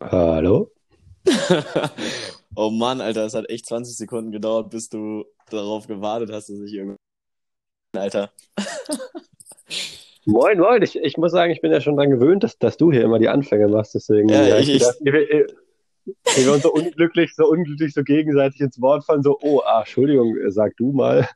[0.00, 0.70] Hallo?
[2.56, 6.58] oh Mann, Alter, es hat echt 20 Sekunden gedauert, bis du darauf gewartet hast, dass
[6.60, 6.96] ich irgendwie.
[7.94, 8.32] Alter.
[10.28, 10.82] Moin, moin.
[10.82, 13.20] Ich, ich muss sagen, ich bin ja schon daran gewöhnt, dass, dass du hier immer
[13.20, 13.94] die Anfänge machst.
[13.94, 15.46] Deswegen, Ja, ja, ich- ich, gedacht, wir, wir
[16.36, 20.36] wir uns so unglücklich, so unglücklich so gegenseitig ins Wort fallen, so, oh, ah, Entschuldigung,
[20.36, 21.28] äh, sag du mal.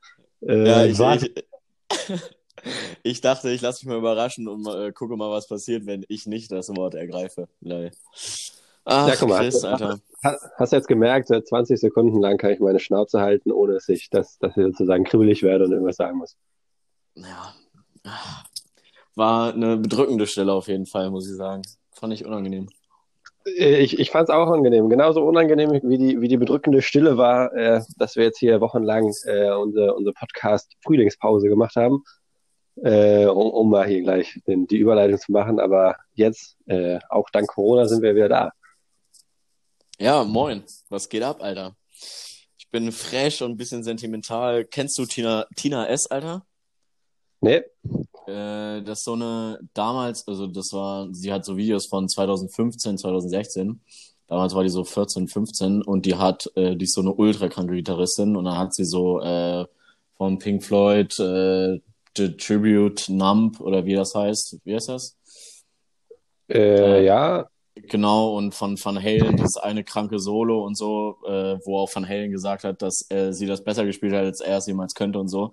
[0.43, 1.27] Äh, Ja, ich, warte.
[1.27, 1.45] ich,
[3.05, 6.05] ich dachte, ich lasse mich mal überraschen und mal, äh, gucke mal, was passiert, wenn
[6.09, 7.48] ich nicht das Wort ergreife.
[7.60, 7.91] Lol.
[8.91, 9.39] Ach, Ja, guck mal.
[9.41, 10.01] Chris, Alter.
[10.25, 13.75] Ha- Hast du jetzt gemerkt, seit 20 Sekunden lang kann ich meine Schnauze halten, ohne
[13.75, 16.37] dass ich, dass, dass ich sozusagen kribbelig werde und irgendwas sagen muss.
[17.15, 17.55] Ja.
[19.15, 21.63] War eine bedrückende Stelle auf jeden Fall, muss ich sagen.
[21.93, 22.69] Fand ich unangenehm.
[23.45, 24.88] Ich, ich fand es auch angenehm.
[24.91, 29.13] Genauso unangenehm, wie die, wie die bedrückende Stille war, äh, dass wir jetzt hier wochenlang
[29.25, 32.04] äh, unsere, unsere Podcast-Frühlingspause gemacht haben,
[32.82, 35.59] äh, um, um mal hier gleich den, die Überleitung zu machen.
[35.59, 38.52] Aber jetzt, äh, auch dank Corona, sind wir wieder da.
[40.01, 40.65] Ja, moin.
[40.88, 41.76] Was geht ab, Alter?
[42.56, 44.65] Ich bin fresh und ein bisschen sentimental.
[44.65, 46.46] Kennst du Tina, Tina S, Alter?
[47.42, 47.66] Ne?
[48.26, 52.96] Äh, das ist so eine, damals, also das war, sie hat so Videos von 2015,
[52.96, 53.82] 2016.
[54.26, 57.48] Damals war die so 14, 15 und die hat, äh, die ist so eine ultra
[57.48, 59.66] kranke Gitarristin und dann hat sie so äh,
[60.16, 61.79] von Pink Floyd äh,
[62.16, 64.60] The Tribute Numb oder wie das heißt.
[64.64, 65.19] Wie heißt das?
[66.48, 71.78] Äh, ja, Genau, und von Van Halen, das eine kranke Solo und so, äh, wo
[71.78, 74.66] auch Van Halen gesagt hat, dass äh, sie das besser gespielt hat, als er es
[74.66, 75.53] jemals könnte und so.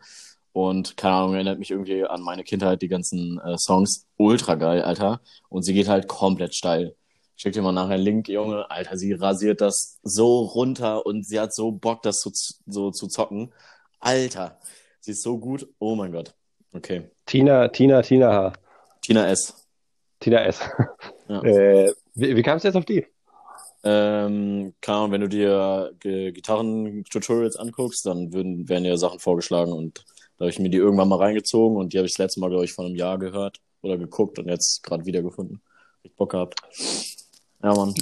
[0.51, 4.07] Und keine Ahnung, erinnert mich irgendwie an meine Kindheit, die ganzen äh, Songs.
[4.17, 5.21] Ultra geil, Alter.
[5.49, 6.95] Und sie geht halt komplett steil.
[7.35, 8.69] Ich schick dir mal nachher einen Link, Junge.
[8.71, 12.31] Alter, sie rasiert das so runter und sie hat so Bock, das zu,
[12.65, 13.53] so zu zocken.
[13.99, 14.59] Alter,
[14.99, 15.67] sie ist so gut.
[15.77, 16.33] Oh mein Gott.
[16.73, 17.11] Okay.
[17.27, 18.53] Tina, Tina, Tina H.
[19.01, 19.67] Tina S.
[20.19, 20.59] Tina S.
[21.27, 21.41] Ja.
[21.43, 23.05] Äh, wie, wie kamst du jetzt auf die?
[23.83, 30.03] Ähm, keine Ahnung, wenn du dir Gitarren-Tutorials anguckst, dann würden, werden dir Sachen vorgeschlagen und
[30.37, 32.49] da habe ich mir die irgendwann mal reingezogen und die habe ich das letzte Mal,
[32.49, 35.61] glaube ich, vor einem Jahr gehört oder geguckt und jetzt gerade wiedergefunden.
[36.03, 36.59] Ich Bock gehabt.
[37.63, 37.93] Ja, Mann.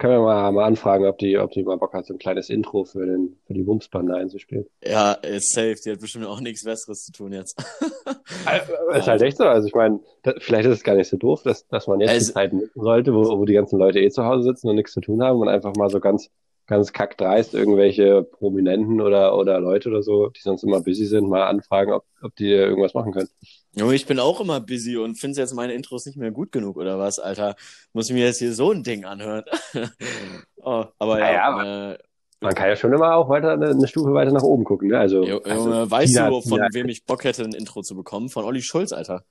[0.00, 2.48] Können wir mal, mal anfragen, ob die, ob die mal Bock hat, so ein kleines
[2.48, 4.64] Intro für, den, für die Bumsbande einzuspielen.
[4.82, 5.76] Ja, ist safe.
[5.84, 7.54] Die hat bestimmt auch nichts Besseres zu tun jetzt.
[8.94, 9.44] Ist halt echt so.
[9.44, 10.00] Also ich meine,
[10.38, 12.80] vielleicht ist es gar nicht so doof, dass, dass man jetzt Also- die Zeit nutzen
[12.80, 15.38] sollte, wo, wo die ganzen Leute eh zu Hause sitzen und nichts zu tun haben
[15.38, 16.30] und einfach mal so ganz,
[16.66, 21.42] ganz kackdreist irgendwelche Prominenten oder, oder Leute oder so, die sonst immer busy sind, mal
[21.46, 23.28] anfragen, ob, ob die irgendwas machen können.
[23.76, 26.76] Junge, ich bin auch immer busy und finde jetzt meine Intros nicht mehr gut genug
[26.76, 27.54] oder was, Alter?
[27.92, 29.44] Muss ich mir jetzt hier so ein Ding anhören?
[30.56, 31.98] oh, aber ja, Naja, äh,
[32.40, 34.88] Man kann ja schon immer auch weiter eine, eine Stufe weiter nach oben gucken.
[34.88, 34.98] Ne?
[34.98, 37.94] Also, Jo- also Junge, weißt du, von Tina- wem ich Bock hätte, ein Intro zu
[37.94, 38.28] bekommen?
[38.28, 39.24] Von Olli Schulz, Alter.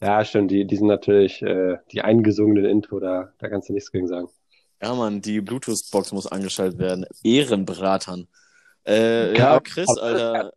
[0.00, 0.50] Ja, stimmt.
[0.50, 4.28] Die, die sind natürlich äh, die eingesungenen Intro, da, da kannst du nichts gegen sagen.
[4.82, 7.04] Ja, Mann, die Bluetooth-Box muss angeschaltet werden.
[7.22, 8.26] Ehrenbratern.
[8.86, 10.52] Äh, Ja, ja, Chris, Alter.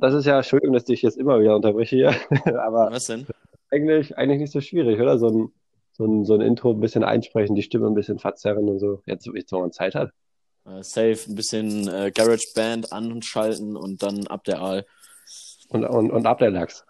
[0.00, 2.14] Das ist ja, Entschuldigung, dass ich jetzt immer wieder unterbreche hier,
[2.60, 3.26] aber Was denn?
[3.70, 5.18] eigentlich, eigentlich nicht so schwierig, oder?
[5.18, 5.52] So ein,
[5.92, 9.02] so ein, so ein Intro ein bisschen einsprechen, die Stimme ein bisschen verzerren und so.
[9.06, 10.10] Jetzt, jetzt wo man Zeit hat.
[10.66, 14.86] Äh, safe, ein bisschen äh, Garage Band anschalten und dann ab der Aal.
[15.68, 16.84] Und, und, und ab der Lachs.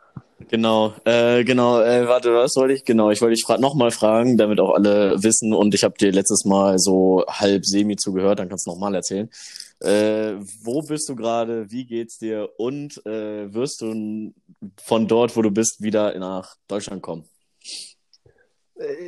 [0.48, 2.84] Genau, äh, genau, äh, warte, was wollte ich?
[2.84, 6.12] Genau, ich wollte dich fra nochmal fragen, damit auch alle wissen und ich habe dir
[6.12, 9.30] letztes Mal so halb semi zugehört, dann kannst du nochmal erzählen.
[9.84, 11.70] Äh, wo bist du gerade?
[11.70, 12.48] Wie geht's dir?
[12.56, 14.32] Und äh, wirst du
[14.78, 17.24] von dort, wo du bist, wieder nach Deutschland kommen?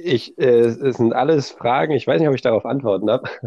[0.03, 3.28] Ich, äh, es sind alles Fragen, ich weiß nicht, ob ich darauf antworten habe.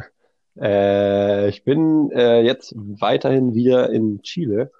[0.60, 4.72] Äh, ich bin äh, jetzt weiterhin wieder in Chile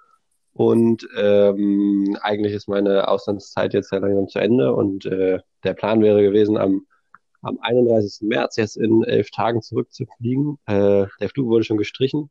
[0.52, 6.22] und ähm, eigentlich ist meine Auslandszeit jetzt langsam zu Ende und äh, der Plan wäre
[6.22, 6.86] gewesen, am,
[7.42, 8.28] am 31.
[8.28, 10.58] März jetzt in elf Tagen zurückzufliegen.
[10.66, 12.30] Äh, der Flug wurde schon gestrichen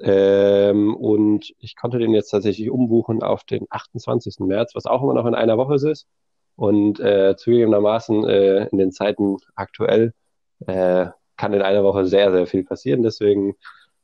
[0.00, 4.40] ähm, und ich konnte den jetzt tatsächlich umbuchen auf den 28.
[4.40, 6.06] März, was auch immer noch in einer Woche ist.
[6.56, 10.12] Und äh, zugegebenermaßen äh, in den Zeiten aktuell
[10.66, 11.06] äh,
[11.36, 13.02] kann in einer Woche sehr, sehr viel passieren.
[13.02, 13.54] Deswegen,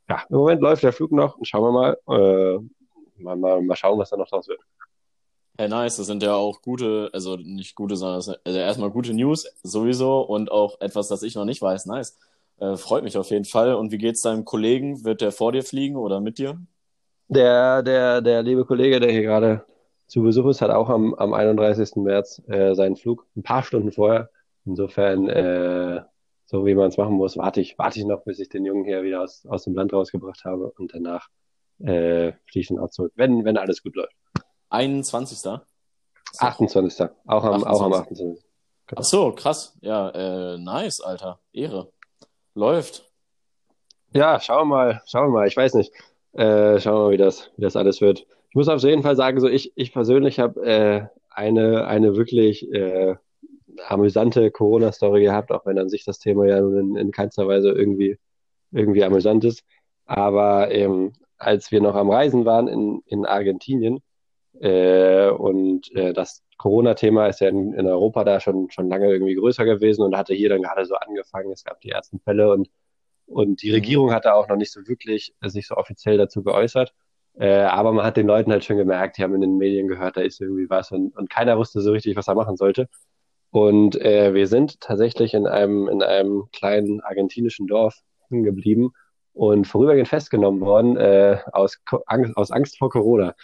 [0.08, 3.76] ja, im Moment läuft der Flug noch und schauen wir mal, äh, mal, mal, mal
[3.76, 4.60] schauen, was da noch draus wird.
[5.60, 9.44] Hey, nice, das sind ja auch gute, also nicht gute, sondern also erstmal gute News
[9.64, 11.86] sowieso und auch etwas, das ich noch nicht weiß.
[11.86, 12.16] Nice.
[12.58, 13.74] Äh, freut mich auf jeden Fall.
[13.74, 15.04] Und wie geht's deinem Kollegen?
[15.04, 16.60] Wird der vor dir fliegen oder mit dir?
[17.26, 19.64] Der, der, der liebe Kollege, der hier gerade
[20.06, 21.96] zu Besuch ist, hat auch am, am 31.
[21.96, 24.30] März äh, seinen Flug, ein paar Stunden vorher.
[24.64, 26.02] Insofern, äh,
[26.46, 28.84] so wie man es machen muss, warte ich, warte ich noch, bis ich den Jungen
[28.84, 31.28] hier wieder aus, aus dem Land rausgebracht habe und danach
[31.80, 34.14] äh, fliege ich dann auch zurück, wenn, wenn alles gut läuft.
[34.70, 35.60] 21.
[36.38, 37.08] 28.
[37.26, 37.68] Auch am, 28.
[37.68, 38.18] auch am 28.
[38.88, 39.00] Genau.
[39.00, 39.76] Ach so, krass.
[39.80, 41.40] Ja, äh, nice, Alter.
[41.52, 41.92] Ehre.
[42.54, 43.08] Läuft.
[44.12, 45.46] Ja, schauen wir mal, schauen wir mal.
[45.46, 45.92] Ich weiß nicht.
[46.32, 48.26] Äh, schauen wir mal, wie das, wie das alles wird.
[48.48, 52.70] Ich muss auf jeden Fall sagen, so ich, ich persönlich habe äh, eine, eine wirklich
[52.72, 53.16] äh,
[53.86, 57.70] amüsante Corona-Story gehabt, auch wenn an sich das Thema ja nun in, in keinster Weise
[57.70, 58.18] irgendwie,
[58.70, 59.64] irgendwie amüsant ist.
[60.06, 64.00] Aber ähm, als wir noch am Reisen waren in, in Argentinien
[64.60, 69.34] äh, und äh, das Corona-Thema ist ja in, in Europa da schon, schon lange irgendwie
[69.34, 71.52] größer gewesen und hatte hier dann gerade so angefangen.
[71.52, 72.68] Es gab die ersten Fälle und,
[73.26, 73.74] und die mhm.
[73.74, 76.92] Regierung hatte auch noch nicht so wirklich sich so offiziell dazu geäußert.
[77.38, 80.16] Äh, aber man hat den Leuten halt schon gemerkt, die haben in den Medien gehört,
[80.16, 82.88] da ist irgendwie was und, und keiner wusste so richtig, was er machen sollte.
[83.50, 88.90] Und äh, wir sind tatsächlich in einem, in einem kleinen argentinischen Dorf geblieben
[89.32, 93.34] und vorübergehend festgenommen worden äh, aus, Angst, aus Angst vor Corona.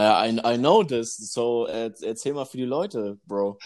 [0.00, 3.58] Uh, I, I know this, so erzähl mal für die Leute, Bro.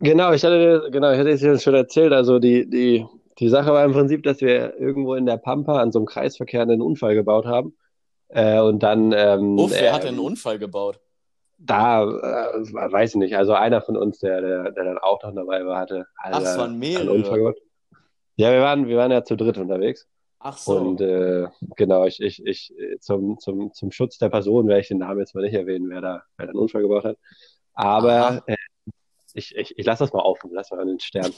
[0.00, 2.12] Genau, ich hatte, genau, ich hatte es dir schon erzählt.
[2.12, 3.06] Also die, die,
[3.38, 6.62] die Sache war im Prinzip, dass wir irgendwo in der Pampa an so einem Kreisverkehr
[6.62, 7.76] einen Unfall gebaut haben.
[8.26, 9.12] Äh, und dann.
[9.12, 10.98] Ähm, Uff, wer äh, hat denn einen Unfall gebaut?
[11.58, 13.36] Da, äh, weiß ich nicht.
[13.36, 16.06] Also einer von uns, der, der, der dann auch noch dabei war, hatte.
[16.16, 17.02] Ach, es waren mehrere.
[17.02, 17.58] Einen Unfall gebaut.
[18.34, 20.08] Ja, wir waren, wir waren ja zu dritt unterwegs.
[20.40, 20.76] Ach so.
[20.76, 24.98] Und äh, genau, ich, ich, ich zum, zum, zum Schutz der Person werde ich den
[24.98, 27.18] Namen jetzt mal nicht erwähnen, wer da, wer da einen Unfall gebaut hat.
[27.74, 28.56] Aber äh,
[29.34, 31.32] ich, ich, ich lasse das mal offen, lass mal an den Stern.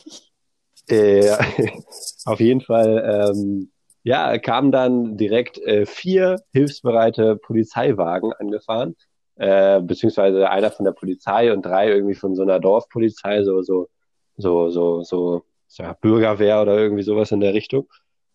[0.88, 1.30] äh,
[2.26, 3.70] auf jeden Fall, ähm,
[4.02, 8.96] ja, kamen dann direkt äh, vier hilfsbereite Polizeiwagen angefahren,
[9.36, 13.88] äh, beziehungsweise einer von der Polizei und drei irgendwie von so einer Dorfpolizei, so, so,
[14.36, 17.88] so, so, so, so ja, Bürgerwehr oder irgendwie sowas in der Richtung.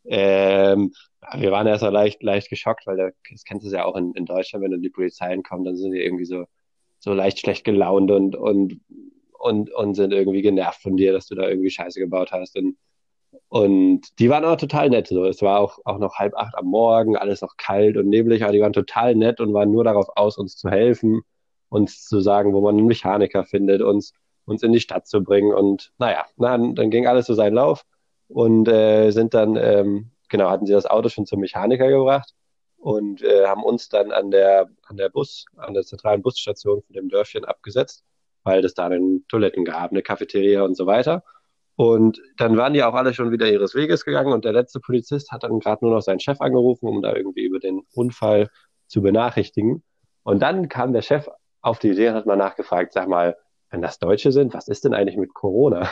[0.08, 0.94] Ähm,
[1.34, 4.26] wir waren erst mal leicht, leicht geschockt, weil das kennst du ja auch in, in
[4.26, 6.46] Deutschland, wenn dann die Polizei kommt, dann sind die irgendwie so,
[7.00, 8.80] so leicht schlecht gelaunt und, und,
[9.40, 12.58] und, und sind irgendwie genervt von dir, dass du da irgendwie Scheiße gebaut hast.
[12.58, 12.78] Und,
[13.50, 15.08] und die waren auch total nett.
[15.08, 15.26] So.
[15.26, 18.54] Es war auch, auch noch halb acht am Morgen, alles noch kalt und neblig, aber
[18.54, 21.22] die waren total nett und waren nur darauf aus, uns zu helfen,
[21.70, 24.14] uns zu sagen, wo man einen Mechaniker findet, uns,
[24.46, 25.54] uns in die Stadt zu bringen.
[25.54, 27.84] Und naja, dann, dann ging alles so seinen Lauf
[28.28, 32.34] und äh, sind dann, ähm, genau, hatten sie das Auto schon zum Mechaniker gebracht
[32.78, 36.94] und äh, haben uns dann an der, an der Bus, an der zentralen Busstation von
[36.94, 38.04] dem Dörfchen abgesetzt,
[38.44, 41.24] weil es da dann Toiletten gab, eine Cafeteria und so weiter.
[41.78, 45.32] Und dann waren die auch alle schon wieder ihres Weges gegangen und der letzte Polizist
[45.32, 48.50] hat dann gerade nur noch seinen Chef angerufen, um da irgendwie über den Unfall
[48.88, 49.84] zu benachrichtigen.
[50.24, 51.28] Und dann kam der Chef
[51.62, 53.36] auf die Idee und hat mal nachgefragt, sag mal,
[53.72, 55.90] wenn das Deutsche sind, was ist denn eigentlich mit Corona?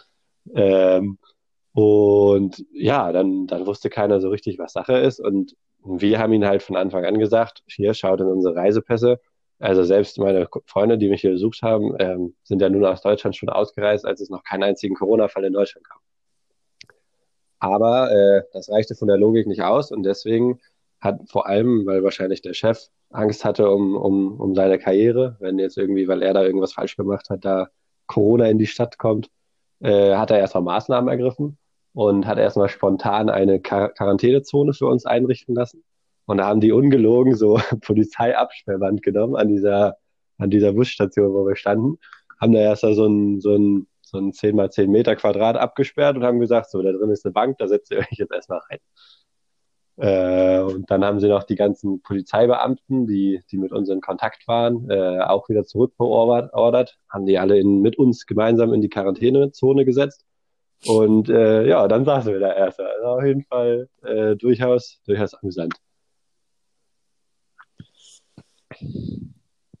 [0.54, 1.18] ähm,
[1.76, 5.20] und ja, dann, dann wusste keiner so richtig, was Sache ist.
[5.20, 9.20] Und wir haben ihn halt von Anfang an gesagt, hier, schaut in unsere Reisepässe.
[9.58, 13.36] Also selbst meine Freunde, die mich hier besucht haben, ähm, sind ja nun aus Deutschland
[13.36, 15.98] schon ausgereist, als es noch keinen einzigen Corona-Fall in Deutschland gab.
[17.58, 20.60] Aber äh, das reichte von der Logik nicht aus und deswegen
[21.02, 25.58] hat vor allem, weil wahrscheinlich der Chef Angst hatte um, um, um seine Karriere, wenn
[25.58, 27.68] jetzt irgendwie, weil er da irgendwas falsch gemacht hat, da
[28.06, 29.28] Corona in die Stadt kommt,
[29.80, 31.58] äh, hat er erstmal Maßnahmen ergriffen
[31.96, 35.82] und hat erstmal spontan eine Quar Quarantänezone für uns einrichten lassen.
[36.26, 39.96] Und da haben die ungelogen so Polizeiabsperrband genommen an dieser,
[40.36, 41.96] an dieser Busstation, wo wir standen,
[42.38, 46.18] haben da erst so ein, so ein, so ein 10 mal 10 Meter Quadrat abgesperrt
[46.18, 48.60] und haben gesagt, so, da drin ist eine Bank, da setzt ihr euch jetzt erstmal
[48.68, 48.78] rein.
[49.96, 54.46] Äh, und dann haben sie noch die ganzen Polizeibeamten, die, die mit uns in Kontakt
[54.46, 59.86] waren, äh, auch wieder zurückbeordert, haben die alle in, mit uns gemeinsam in die Quarantänezone
[59.86, 60.25] gesetzt
[60.84, 62.80] und äh, ja, dann saßen wir da erst.
[62.80, 65.74] Also auf jeden Fall äh, durchaus, durchaus amüsant.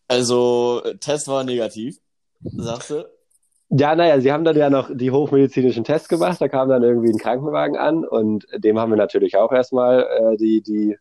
[0.08, 1.98] Also, Test war negativ,
[2.40, 3.04] sagst du?
[3.68, 6.40] Ja, naja, sie haben dann ja noch die hochmedizinischen Tests gemacht.
[6.40, 10.36] Da kam dann irgendwie ein Krankenwagen an und dem haben wir natürlich auch erstmal äh,
[10.36, 10.96] die, die,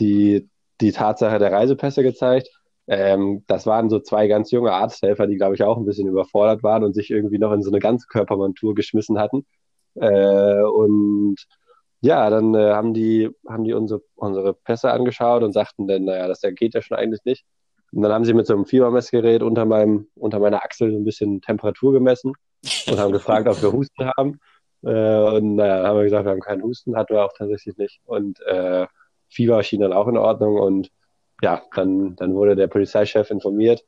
[0.00, 2.48] die, die Tatsache der Reisepässe gezeigt.
[2.92, 6.62] Ähm, das waren so zwei ganz junge Arzthelfer, die, glaube ich, auch ein bisschen überfordert
[6.62, 9.46] waren und sich irgendwie noch in so eine Ganzkörpermontur geschmissen hatten.
[9.94, 11.36] Äh, und
[12.02, 16.28] ja, dann äh, haben die, haben die unsere, unsere Pässe angeschaut und sagten dann, naja,
[16.28, 17.46] das geht ja schon eigentlich nicht.
[17.92, 21.04] Und dann haben sie mit so einem Fiebermessgerät unter meinem, unter meiner Achsel so ein
[21.04, 22.34] bisschen Temperatur gemessen
[22.88, 24.38] und haben gefragt, ob wir Husten haben.
[24.82, 28.02] Äh, und naja, haben wir gesagt, wir haben keinen Husten, hatten wir auch tatsächlich nicht.
[28.04, 28.86] Und äh,
[29.30, 30.56] Fieber schien dann auch in Ordnung.
[30.56, 30.90] Und
[31.42, 33.84] ja, dann, dann wurde der Polizeichef informiert,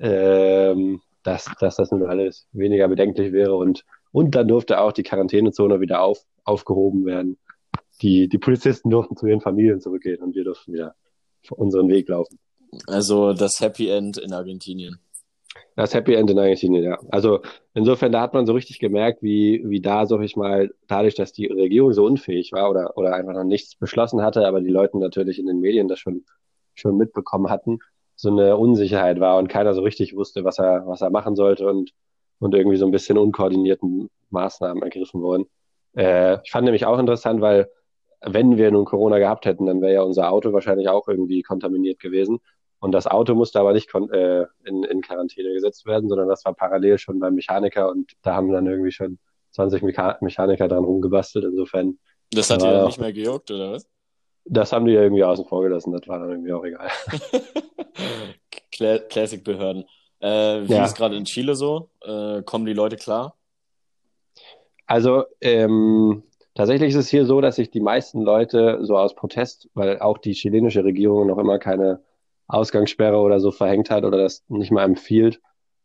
[0.00, 3.54] ähm, dass, dass das nun alles weniger bedenklich wäre.
[3.54, 7.38] Und, und dann durfte auch die Quarantänezone wieder auf, aufgehoben werden.
[8.02, 10.94] Die, die Polizisten durften zu ihren Familien zurückgehen und wir durften wieder
[11.50, 12.38] unseren Weg laufen.
[12.86, 14.98] Also das Happy End in Argentinien.
[15.76, 16.98] Das Happy End in Argentinien, ja.
[17.10, 17.40] Also
[17.74, 21.32] insofern, da hat man so richtig gemerkt, wie, wie da, sag ich mal, dadurch, dass
[21.32, 24.98] die Regierung so unfähig war oder, oder einfach noch nichts beschlossen hatte, aber die Leute
[24.98, 26.24] natürlich in den Medien das schon,
[26.74, 27.78] schon mitbekommen hatten,
[28.16, 31.66] so eine Unsicherheit war und keiner so richtig wusste, was er, was er machen sollte
[31.68, 31.90] und,
[32.38, 35.46] und irgendwie so ein bisschen unkoordinierten Maßnahmen ergriffen wurden.
[35.96, 37.68] Äh, ich fand nämlich auch interessant, weil
[38.20, 42.00] wenn wir nun Corona gehabt hätten, dann wäre ja unser Auto wahrscheinlich auch irgendwie kontaminiert
[42.00, 42.40] gewesen.
[42.78, 46.54] Und das Auto musste aber nicht äh, in, in Quarantäne gesetzt werden, sondern das war
[46.54, 49.18] parallel schon beim Mechaniker und da haben dann irgendwie schon
[49.52, 51.44] 20 Mecha Mechaniker dran rumgebastelt.
[51.44, 51.98] Insofern.
[52.32, 53.88] Das hat dir dann nicht mehr gejuckt, oder was?
[54.46, 56.90] Das haben die ja irgendwie außen vor gelassen, das war dann irgendwie auch egal.
[59.08, 59.84] Classic-Behörden.
[60.20, 60.84] Äh, wie ja.
[60.84, 61.90] ist gerade in Chile so?
[62.02, 63.36] Äh, kommen die Leute klar?
[64.86, 66.22] Also, ähm,
[66.54, 70.18] tatsächlich ist es hier so, dass sich die meisten Leute so aus Protest, weil auch
[70.18, 72.00] die chilenische Regierung noch immer keine
[72.46, 75.40] Ausgangssperre oder so verhängt hat oder das nicht mal empfiehlt,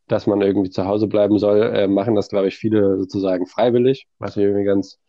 [0.08, 4.08] dass man irgendwie zu Hause bleiben soll, äh, machen das, glaube ich, viele sozusagen freiwillig,
[4.18, 5.00] was ich irgendwie ganz,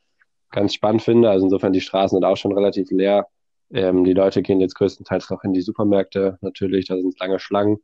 [0.50, 1.30] ganz spannend finde.
[1.30, 3.26] Also insofern, die Straßen sind auch schon relativ leer.
[3.72, 7.78] Ähm, die Leute gehen jetzt größtenteils noch in die Supermärkte natürlich, da sind lange Schlangen,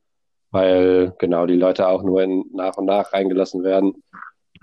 [0.51, 4.03] weil genau die Leute auch nur in, nach und nach reingelassen werden.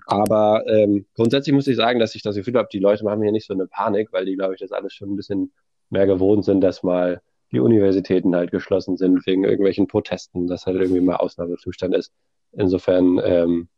[0.05, 3.31] Aber ähm, grundsätzlich muss ich sagen, dass ich das Gefühl habe, die Leute machen hier
[3.31, 5.53] nicht so eine Panik, weil die, glaube ich, das alles schon ein bisschen
[5.89, 10.77] mehr gewohnt sind, dass mal die Universitäten halt geschlossen sind wegen irgendwelchen Protesten, dass halt
[10.77, 12.11] irgendwie mal Ausnahmezustand ist.
[12.51, 13.69] Insofern ähm,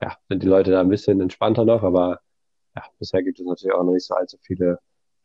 [0.00, 2.20] ja, sind die Leute da ein bisschen entspannter noch, aber
[2.76, 4.78] ja, bisher gibt es natürlich auch noch nicht so allzu viele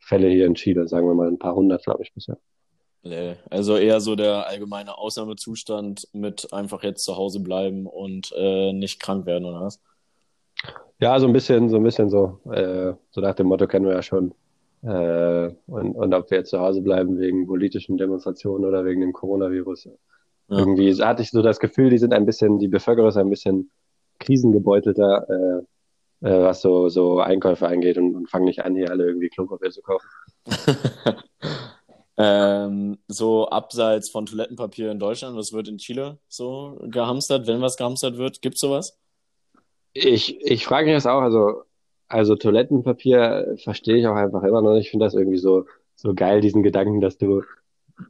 [0.04, 2.38] Fälle hier in Chile, sagen wir mal ein paar hundert, glaube ich, bisher.
[3.02, 8.72] Nee, also eher so der allgemeine Ausnahmezustand mit einfach jetzt zu Hause bleiben und äh,
[8.72, 9.80] nicht krank werden, oder was?
[11.00, 12.40] Ja, so ein bisschen, so ein bisschen so.
[12.50, 14.32] Äh, so nach dem Motto kennen wir ja schon.
[14.82, 19.12] Äh, und, und ob wir jetzt zu Hause bleiben wegen politischen Demonstrationen oder wegen dem
[19.12, 19.84] Coronavirus.
[19.84, 19.92] Ja.
[20.48, 23.70] Irgendwie hatte ich so das Gefühl, die sind ein bisschen, die Bevölkerung ist ein bisschen
[24.18, 25.62] krisengebeutelter,
[26.24, 29.70] äh, was so, so Einkäufe angeht und, und fangen nicht an, hier alle irgendwie Klopapier
[29.70, 30.08] zu kaufen.
[32.16, 37.76] ähm, so abseits von Toilettenpapier in Deutschland, was wird in Chile so gehamstert, wenn was
[37.76, 38.40] gehamstert wird?
[38.40, 38.98] Gibt's sowas?
[39.92, 41.64] Ich, ich frage mich das auch, also,
[42.08, 44.86] also Toilettenpapier verstehe ich auch einfach immer noch nicht.
[44.86, 47.42] Ich finde das irgendwie so, so geil, diesen Gedanken, dass du,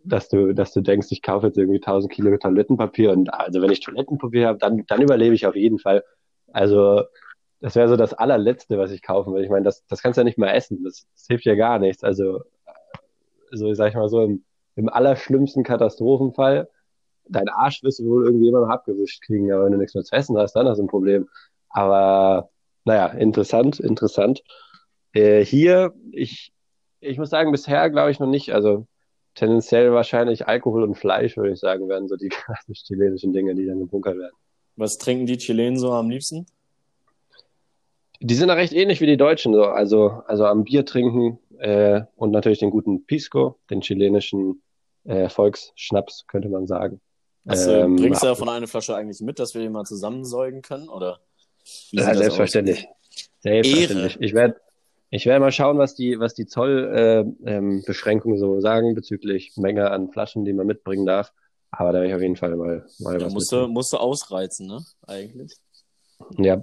[0.05, 3.73] dass du, dass du denkst, ich kaufe jetzt irgendwie 1000 Kilo Toilettenpapier und also wenn
[3.73, 6.05] ich Toilettenpapier habe, dann, dann überlebe ich auf jeden Fall.
[6.53, 7.03] Also,
[7.65, 9.43] das wäre so das allerletzte, was ich kaufen will.
[9.43, 10.85] Ich meine, das, das kannst du ja nicht mal essen.
[10.85, 12.05] Das, das hilft ja gar nichts.
[12.05, 12.43] Also,
[13.53, 14.45] so sag ich mal so, im,
[14.77, 16.69] im allerschlimmsten Katastrophenfall,
[17.27, 20.05] dein Arsch wirst du wohl irgendwie immer noch abgewischt kriegen, aber wenn du nichts mehr
[20.05, 21.27] zu essen hast, dann hast du ein Problem.
[21.71, 22.51] Aber
[22.85, 24.43] naja, interessant, interessant.
[25.15, 26.53] Äh, hier, ich,
[27.01, 28.53] ich muss sagen, bisher glaube ich noch nicht.
[28.53, 28.87] Also
[29.35, 33.65] tendenziell wahrscheinlich Alkohol und Fleisch, würde ich sagen, werden so die klassisch chilenischen Dinge, die
[33.65, 34.37] dann gebunkert werden.
[34.77, 36.45] Was trinken die Chilenen so am liebsten?
[38.21, 39.65] Die sind da recht ähnlich wie die Deutschen, so.
[39.65, 44.63] also, also am Bier trinken äh, und natürlich den guten Pisco, den chilenischen
[45.05, 47.01] äh, Volksschnaps, könnte man sagen.
[47.47, 50.89] Also, ähm, bringst du davon eine Flasche eigentlich mit, dass wir die mal zusammensäugen können,
[50.89, 51.21] oder?
[51.91, 52.87] Ja, selbstverständlich.
[53.41, 54.15] Selbstverständlich.
[54.15, 54.25] Ehre.
[54.25, 54.57] Ich werde
[55.15, 59.89] ich werde mal schauen, was die, was die Zollbeschränkungen äh, ähm, so sagen bezüglich Menge
[59.93, 61.33] an Flaschen, die man mitbringen darf.
[61.71, 63.99] Aber da werde ich auf jeden Fall mal, mal ja, was musst du, musst du
[63.99, 64.85] ausreizen, ne?
[65.07, 65.57] Eigentlich.
[66.37, 66.61] Ja.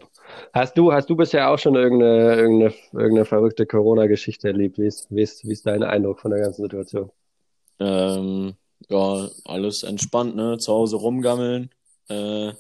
[0.54, 4.78] Hast du, hast du bisher auch schon irgendeine, irgendeine, irgendeine verrückte Corona-Geschichte erlebt?
[4.78, 7.12] Wie ist, wie, ist, wie ist dein Eindruck von der ganzen Situation?
[7.80, 8.54] Ähm,
[8.90, 10.58] ja, alles entspannt, ne?
[10.58, 11.70] Zu Hause rumgammeln.
[12.10, 12.52] Äh,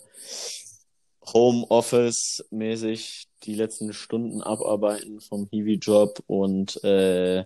[1.33, 7.45] Homeoffice-mäßig die letzten Stunden abarbeiten vom Hiwi-Job und äh,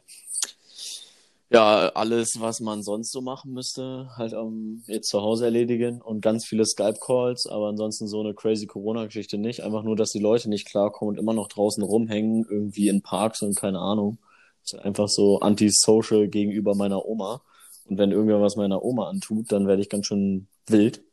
[1.55, 6.19] ja, alles, was man sonst so machen müsste, halt um, jetzt zu Hause erledigen und
[6.19, 9.63] ganz viele Skype-Calls, aber ansonsten so eine crazy Corona-Geschichte nicht.
[9.63, 13.41] Einfach nur, dass die Leute nicht klarkommen und immer noch draußen rumhängen, irgendwie in Parks
[13.41, 14.17] und keine Ahnung.
[14.65, 17.41] ist einfach so antisocial gegenüber meiner Oma.
[17.85, 21.03] Und wenn irgendwer was meiner Oma antut, dann werde ich ganz schön wild,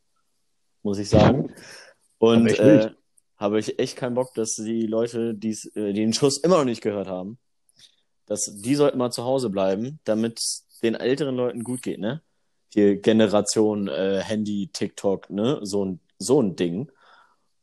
[0.81, 1.53] muss ich sagen.
[2.17, 2.91] Und äh,
[3.37, 6.81] habe ich echt keinen Bock, dass die Leute, die's, äh, den Schuss immer noch nicht
[6.81, 7.37] gehört haben,
[8.25, 10.39] dass die sollten mal zu Hause bleiben, damit
[10.81, 12.21] den älteren Leuten gut geht, ne?
[12.75, 15.59] Die Generation äh, Handy, TikTok, ne?
[15.63, 16.91] So ein, so ein Ding.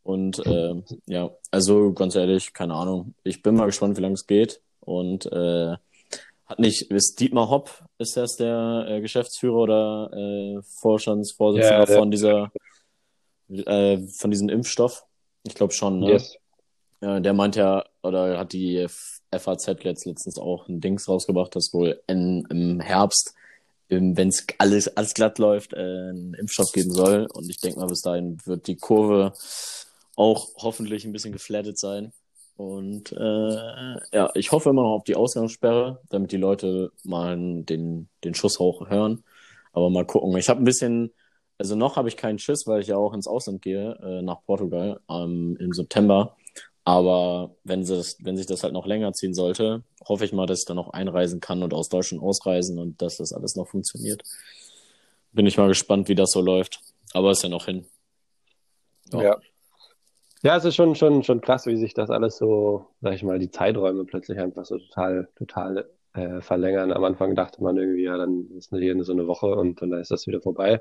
[0.02, 0.74] Und äh,
[1.06, 3.14] ja, also ganz ehrlich, keine Ahnung.
[3.22, 4.60] Ich bin mal gespannt, wie lange es geht.
[4.80, 5.76] Und äh,
[6.46, 12.10] hat nicht, ist Dietmar Hopp, ist das der äh, Geschäftsführer oder äh, Vorstandsvorsitzender ja, von
[12.10, 12.52] dieser,
[13.48, 15.04] äh, von diesem Impfstoff?
[15.44, 16.12] Ich glaube schon, ne?
[16.12, 16.36] Yes.
[17.02, 18.86] Ja, der meint ja, oder hat die
[19.36, 23.34] FAZ jetzt letztens auch ein Dings rausgebracht, dass wohl in, im Herbst,
[23.88, 27.26] wenn es alles, alles glatt läuft, äh, einen Impfstoff geben soll.
[27.32, 29.32] Und ich denke mal, bis dahin wird die Kurve
[30.16, 32.12] auch hoffentlich ein bisschen geflattet sein.
[32.56, 38.08] Und äh, ja, ich hoffe immer noch auf die Ausgangssperre, damit die Leute mal den,
[38.22, 39.24] den Schuss auch hören.
[39.72, 40.36] Aber mal gucken.
[40.36, 41.10] Ich habe ein bisschen,
[41.56, 44.44] also noch habe ich keinen Schiss, weil ich ja auch ins Ausland gehe, äh, nach
[44.44, 46.36] Portugal ähm, im September.
[46.84, 50.46] Aber wenn, sie das, wenn sich das halt noch länger ziehen sollte, hoffe ich mal,
[50.46, 53.68] dass ich dann noch einreisen kann und aus Deutschland ausreisen und dass das alles noch
[53.68, 54.22] funktioniert.
[55.32, 56.80] Bin ich mal gespannt, wie das so läuft.
[57.12, 57.86] Aber ist ja noch hin.
[59.12, 59.22] Ja.
[59.22, 59.40] ja.
[60.42, 63.38] Ja, es ist schon, schon, schon krass, wie sich das alles so, sag ich mal,
[63.38, 66.92] die Zeiträume plötzlich einfach so total, total äh, verlängern.
[66.92, 70.10] Am Anfang dachte man irgendwie, ja, dann ist hier so eine Woche und dann ist
[70.10, 70.80] das wieder vorbei.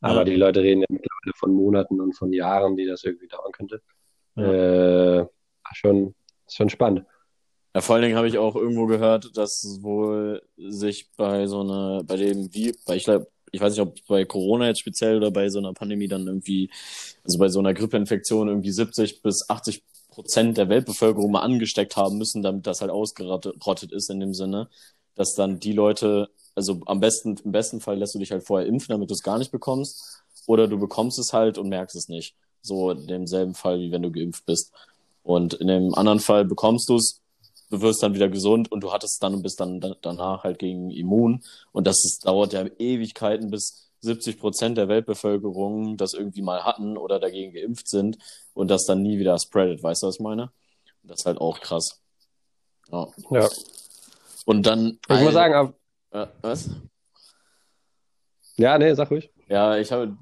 [0.00, 0.24] Aber ja.
[0.24, 3.80] die Leute reden ja mittlerweile von Monaten und von Jahren, die das irgendwie dauern könnte.
[4.36, 5.20] Ja.
[5.22, 5.26] Äh,
[5.74, 6.14] schon,
[6.50, 7.04] schon spannend.
[7.74, 12.02] Ja, vor allen Dingen habe ich auch irgendwo gehört, dass wohl sich bei so einer,
[12.04, 15.30] bei dem, wie, bei, ich glaube, ich weiß nicht, ob bei Corona jetzt speziell oder
[15.30, 16.70] bei so einer Pandemie dann irgendwie,
[17.24, 22.18] also bei so einer Grippeinfektion irgendwie 70 bis 80 Prozent der Weltbevölkerung mal angesteckt haben
[22.18, 24.68] müssen, damit das halt ausgerottet ist in dem Sinne,
[25.14, 28.66] dass dann die Leute, also am besten, im besten Fall lässt du dich halt vorher
[28.66, 32.08] impfen, damit du es gar nicht bekommst, oder du bekommst es halt und merkst es
[32.08, 32.34] nicht.
[32.62, 34.72] So in demselben Fall, wie wenn du geimpft bist.
[35.28, 37.20] Und in dem anderen Fall bekommst du es,
[37.68, 40.90] du wirst dann wieder gesund und du hattest dann und bist dann danach halt gegen
[40.90, 41.44] immun.
[41.70, 46.96] Und das ist, dauert ja Ewigkeiten, bis 70 Prozent der Weltbevölkerung das irgendwie mal hatten
[46.96, 48.16] oder dagegen geimpft sind
[48.54, 49.82] und das dann nie wieder spreadet.
[49.82, 50.50] Weißt du, was ich meine?
[51.02, 52.00] Das ist halt auch krass.
[52.90, 53.08] Ja.
[53.28, 53.48] ja.
[54.46, 54.98] Und dann.
[55.10, 55.74] Ich muss sagen, ab...
[56.12, 56.70] äh, was?
[58.56, 59.30] Ja, nee, sag ruhig.
[59.48, 60.14] Ja, ich habe,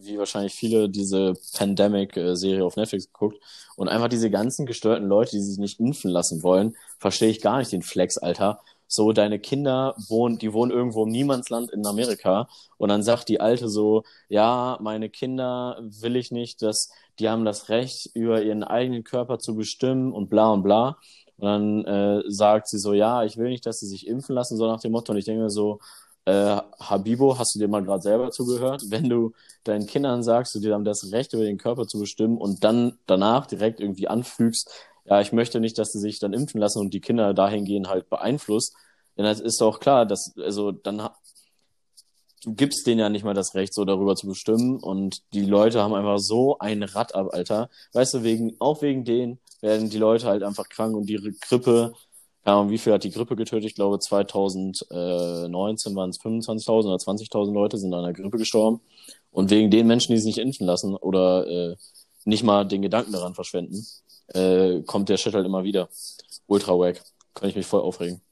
[0.00, 3.38] wie wahrscheinlich viele, diese Pandemic-Serie auf Netflix geguckt.
[3.76, 7.58] Und einfach diese ganzen gestörten Leute, die sich nicht impfen lassen wollen, verstehe ich gar
[7.58, 8.60] nicht den Flex, Alter.
[8.86, 12.48] So, deine Kinder wohnen, die wohnen irgendwo im Niemandsland in Amerika.
[12.78, 17.44] Und dann sagt die Alte so, ja, meine Kinder will ich nicht, dass, die haben
[17.44, 20.96] das Recht, über ihren eigenen Körper zu bestimmen und bla und bla.
[21.36, 24.56] Und dann äh, sagt sie so, ja, ich will nicht, dass sie sich impfen lassen,
[24.56, 25.12] so nach dem Motto.
[25.12, 25.80] Und ich denke so,
[26.28, 28.82] äh, Habibo, hast du dir mal gerade selber zugehört?
[28.88, 29.32] Wenn du
[29.64, 32.98] deinen Kindern sagst, du dir haben das Recht über den Körper zu bestimmen und dann
[33.06, 34.70] danach direkt irgendwie anfügst,
[35.06, 38.10] ja, ich möchte nicht, dass sie sich dann impfen lassen und die Kinder dahingehend halt
[38.10, 38.74] beeinflusst,
[39.16, 41.08] denn das ist doch klar, dass, also dann
[42.44, 44.78] du gibst denen ja nicht mal das Recht, so darüber zu bestimmen.
[44.78, 47.68] Und die Leute haben einfach so ein Rad ab, Alter.
[47.94, 51.94] Weißt du, wegen, auch wegen denen werden die Leute halt einfach krank und die Grippe
[52.48, 53.66] ja, wie viel hat die Grippe getötet?
[53.66, 58.80] Ich glaube, 2019 waren es 25.000 oder 20.000 Leute sind an der Grippe gestorben.
[59.30, 61.76] Und wegen den Menschen, die sich nicht impfen lassen oder äh,
[62.24, 63.86] nicht mal den Gedanken daran verschwenden,
[64.28, 65.90] äh, kommt der Shit halt immer wieder.
[66.46, 67.02] Ultra wack.
[67.34, 68.22] Kann ich mich voll aufregen.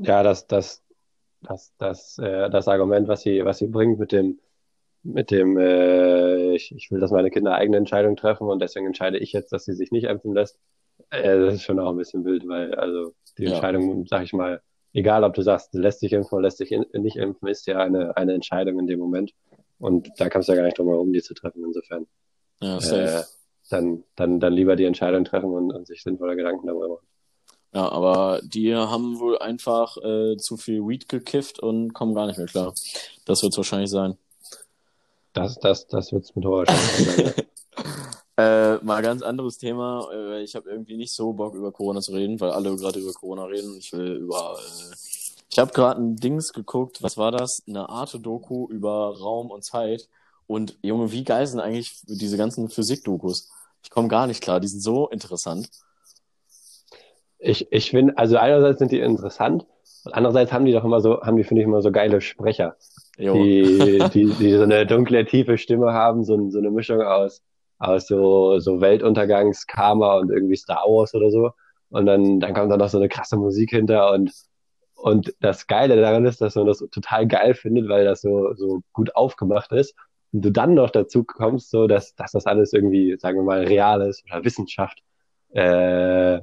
[0.00, 0.82] Ja, das, das,
[1.42, 4.38] das, das, äh, das Argument, was sie, was sie bringt mit dem,
[5.02, 9.18] mit dem, äh, ich, ich will, dass meine Kinder eigene Entscheidungen treffen und deswegen entscheide
[9.18, 10.58] ich jetzt, dass sie sich nicht impfen lässt,
[11.12, 13.52] ja, das ist schon auch ein bisschen wild, weil also die ja.
[13.52, 14.60] Entscheidung, sag ich mal,
[14.92, 17.78] egal ob du sagst, lässt sich impfen oder lässt sich in, nicht impfen, ist ja
[17.78, 19.32] eine, eine Entscheidung in dem Moment.
[19.78, 22.06] Und da kannst du ja gar nicht drum herum, die zu treffen, insofern.
[22.60, 23.22] Ja, Äh,
[23.70, 27.06] dann, dann, dann lieber die Entscheidung treffen und, und sich sinnvolle Gedanken darüber machen.
[27.72, 32.36] Ja, aber die haben wohl einfach äh, zu viel Weed gekifft und kommen gar nicht
[32.36, 32.74] mehr klar.
[33.24, 34.16] Das wird es wahrscheinlich sein.
[35.32, 36.72] Das, das, das wird es mit Chance
[37.04, 37.34] sein.
[38.40, 40.08] Äh, mal ganz anderes Thema.
[40.12, 43.12] Äh, ich habe irgendwie nicht so Bock über Corona zu reden, weil alle gerade über
[43.12, 43.76] Corona reden.
[43.76, 44.56] Ich will über.
[44.58, 44.94] Äh,
[45.50, 47.02] ich habe gerade ein Dings geguckt.
[47.02, 47.62] Was war das?
[47.68, 50.08] Eine Art Doku über Raum und Zeit.
[50.46, 53.50] Und Junge, wie geil sind eigentlich diese ganzen Physik-Dokus?
[53.82, 54.60] Ich komme gar nicht klar.
[54.60, 55.68] Die sind so interessant.
[57.38, 59.66] Ich, ich finde, also einerseits sind die interessant
[60.04, 62.76] und andererseits haben die doch immer so, haben die, finde ich, immer so geile Sprecher.
[63.18, 67.42] Die, die, die so eine dunkle, tiefe Stimme haben, so, so eine Mischung aus
[67.80, 71.50] aus so, so Weltuntergangskarma und irgendwie Star Wars oder so.
[71.88, 74.32] Und dann, dann kommt da noch so eine krasse Musik hinter und,
[74.94, 78.82] und das Geile daran ist, dass man das total geil findet, weil das so, so
[78.92, 79.96] gut aufgemacht ist.
[80.32, 83.64] Und du dann noch dazu kommst, so, dass, dass das alles irgendwie, sagen wir mal,
[83.64, 85.02] real ist oder Wissenschaft.
[85.50, 86.40] Äh,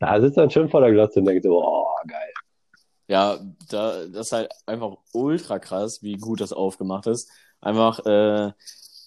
[0.00, 2.32] da sitzt man schon vor der Glotze und denkt so, oh, geil.
[3.06, 3.38] Ja,
[3.70, 7.30] da, das ist halt einfach ultra krass, wie gut das aufgemacht ist.
[7.60, 8.52] Einfach, äh,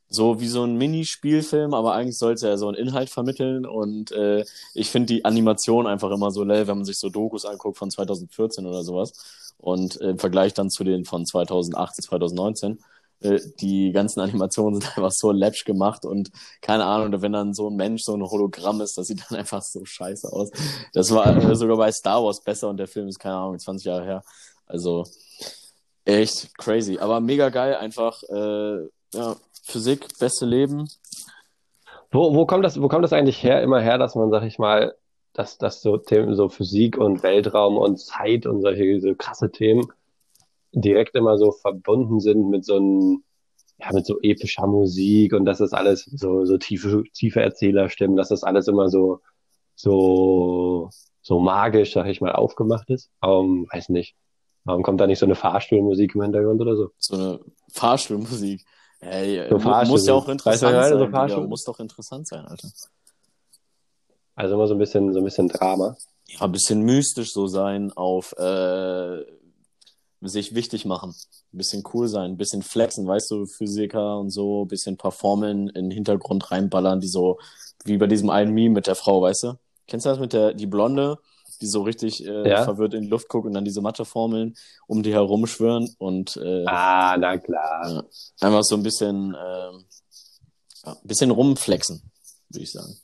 [0.07, 4.11] so wie so ein Minispielfilm, aber eigentlich soll es ja so einen Inhalt vermitteln und
[4.11, 7.77] äh, ich finde die Animation einfach immer so lell, wenn man sich so Dokus anguckt
[7.77, 12.79] von 2014 oder sowas und im Vergleich dann zu den von 2018, 2019
[13.23, 17.69] äh, die ganzen Animationen sind einfach so läppsch gemacht und keine Ahnung, wenn dann so
[17.69, 20.51] ein Mensch so ein Hologramm ist, das sieht dann einfach so scheiße aus.
[20.93, 23.85] Das war äh, sogar bei Star Wars besser und der Film ist, keine Ahnung, 20
[23.85, 24.23] Jahre her.
[24.67, 25.05] Also
[26.05, 30.89] echt crazy, aber mega geil, einfach äh, ja, Physik, beste Leben.
[32.11, 34.59] Wo, wo kommt das, wo kommt das eigentlich her, immer her, dass man, sag ich
[34.59, 34.95] mal,
[35.33, 39.87] dass, dass so Themen, so Physik und Weltraum und Zeit und solche so krasse Themen
[40.71, 43.23] direkt immer so verbunden sind mit so einem,
[43.79, 48.29] ja, mit so epischer Musik und dass das alles so, so tiefe, tiefe Erzählerstimmen, dass
[48.29, 49.21] das alles immer so,
[49.75, 50.89] so,
[51.21, 53.09] so magisch, sag ich mal, aufgemacht ist.
[53.21, 54.15] Um, weiß nicht.
[54.65, 56.91] Warum kommt da nicht so eine Fahrstuhlmusik im Hintergrund oder so?
[56.97, 57.39] So eine
[57.71, 58.63] Fahrstuhlmusik.
[59.05, 60.99] Ey, So muss ja auch interessant Weißt du, sein.
[60.99, 61.17] so Digga.
[61.27, 62.69] Fahrstuhl- Muss doch interessant sein, Alter.
[64.35, 65.95] Also immer so ein bisschen, so ein bisschen Drama.
[66.27, 69.23] Ja, ein bisschen mystisch so sein, auf äh,
[70.21, 71.09] sich wichtig machen,
[71.53, 75.67] ein bisschen cool sein, ein bisschen flexen, weißt du, Physiker und so, ein bisschen performen,
[75.69, 77.39] in den Hintergrund reinballern, die so,
[77.83, 79.53] wie bei diesem einen Meme mit der Frau, weißt du?
[79.85, 81.19] Kennst du das mit der, die Blonde,
[81.63, 82.63] die so richtig äh, Ja.
[82.63, 84.53] verwirrt in die Luft guckt und dann diese Matheformeln
[84.85, 87.89] um die herumschwören und äh, Ah, na klar.
[87.89, 88.47] Ja.
[88.47, 89.85] Einfach so ein bisschen, ähm,
[90.85, 92.01] ja, ein bisschen rumflexen,
[92.49, 92.95] würde ich sagen.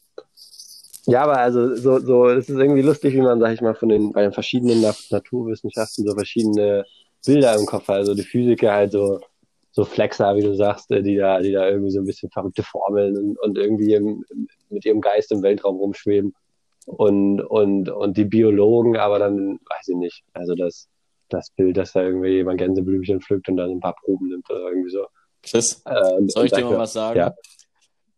[1.06, 3.90] Ja, aber also so, so, es ist irgendwie lustig, wie man, sag ich mal, von
[3.90, 6.86] den, bei den verschiedenen Na Naturwissenschaften so verschiedene
[7.26, 7.96] Bilder im Kopf hat.
[7.98, 9.20] Also die Physiker halt so,
[9.72, 12.64] so Flexer, wie du sagst, äh, die da, die da irgendwie so ein bisschen verrückte
[12.64, 14.24] Formeln und, und irgendwie im,
[14.70, 16.36] mit ihrem Geist im Weltraum rumschweben.
[16.86, 20.88] Und, und, und die Biologen, aber dann, weiß ich nicht, also das,
[21.30, 24.70] das Bild, dass da irgendwie jemand Gänseblümchen pflückt und dann ein paar Proben nimmt oder
[24.70, 25.06] irgendwie so.
[25.44, 27.20] Chris, Äh, und- soll ich dir mal was sagen?
[27.20, 27.34] Ja.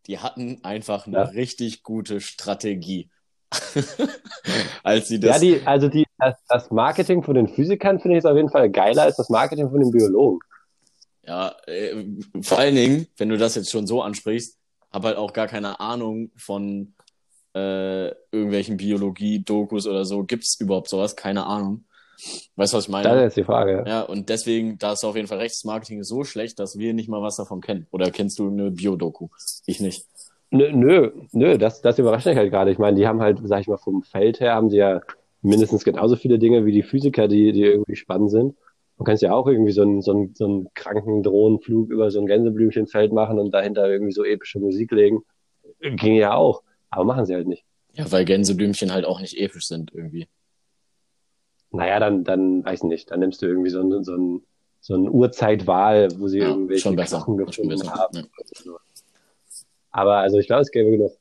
[0.07, 1.23] Die hatten einfach eine Ja.
[1.23, 3.09] richtig gute Strategie.
[4.83, 5.39] Als sie Ja, das.
[5.41, 8.69] die, also die, das, das Marketing von den Physikern finde ich jetzt auf jeden Fall
[8.69, 10.39] geiler als das Marketing von den Biologen.
[11.27, 12.03] Ja, äh,
[12.41, 14.57] vor allen Dingen, wenn du das jetzt schon so ansprichst,
[14.91, 16.93] habe halt auch gar keine Ahnung von
[17.53, 20.23] äh, irgendwelchen Biologie-Dokus oder so.
[20.23, 21.15] Gibt's überhaupt sowas?
[21.15, 21.85] Keine Ahnung.
[22.55, 23.03] Weißt du, was ich meine?
[23.03, 23.83] Das ist jetzt die Frage.
[23.87, 26.77] Ja, und deswegen, da ist auf jeden Fall recht, das Marketing ist so schlecht, dass
[26.77, 27.87] wir nicht mal was davon kennen.
[27.91, 29.29] Oder kennst du eine Biodoku?
[29.65, 30.05] Ich nicht.
[30.51, 32.71] Nö, nö, nö das, das überrascht mich halt gerade.
[32.71, 35.01] Ich meine, die haben halt, sag ich mal, vom Feld her haben sie ja
[35.41, 38.55] mindestens genauso viele Dinge wie die Physiker, die, die irgendwie spannend sind.
[38.97, 42.19] Du kannst ja auch irgendwie so einen, so einen, so einen kranken Drohnenflug über so
[42.19, 45.23] ein Gänseblümchenfeld machen und dahinter irgendwie so epische Musik legen.
[45.79, 46.61] Ging ja auch.
[46.91, 47.63] Aber machen sie halt nicht.
[47.93, 50.27] Ja, weil Gänseblümchen halt auch nicht episch sind irgendwie.
[51.71, 54.45] Naja, dann, dann, weiß nicht, dann nimmst du irgendwie so einen, so einen,
[54.81, 57.17] so einen Urzeitwahl, wo sie Ja, irgendwelche schon besser.
[57.17, 57.93] Knochen Schon gefunden besser.
[57.93, 58.17] haben.
[58.17, 58.73] Ja.
[59.91, 61.11] Aber also ich glaube, es gäbe genug.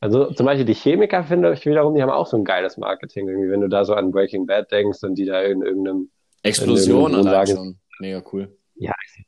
[0.00, 3.28] Also zum Beispiel die Chemiker finde ich wiederum, die haben auch so ein geiles Marketing.
[3.28, 6.10] Irgendwie, wenn du da so an Breaking Bad denkst und die da in irgendeinem
[6.42, 7.78] Explosion Wenn du allein sagen- schon.
[8.00, 8.56] Mega cool.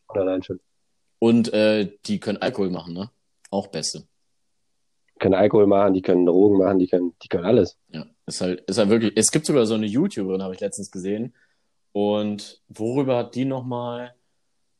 [0.08, 0.60] allein schon
[1.18, 3.10] Und äh, die können Alkohol machen, ne?
[3.50, 4.02] Auch Beste.
[5.18, 7.78] Können Alkohol machen, die können Drogen machen, die können, die können alles.
[7.88, 9.12] Ja, ist halt, ist halt wirklich.
[9.16, 11.34] Es gibt sogar so eine YouTuberin, habe ich letztens gesehen.
[11.92, 14.14] Und worüber hat die nochmal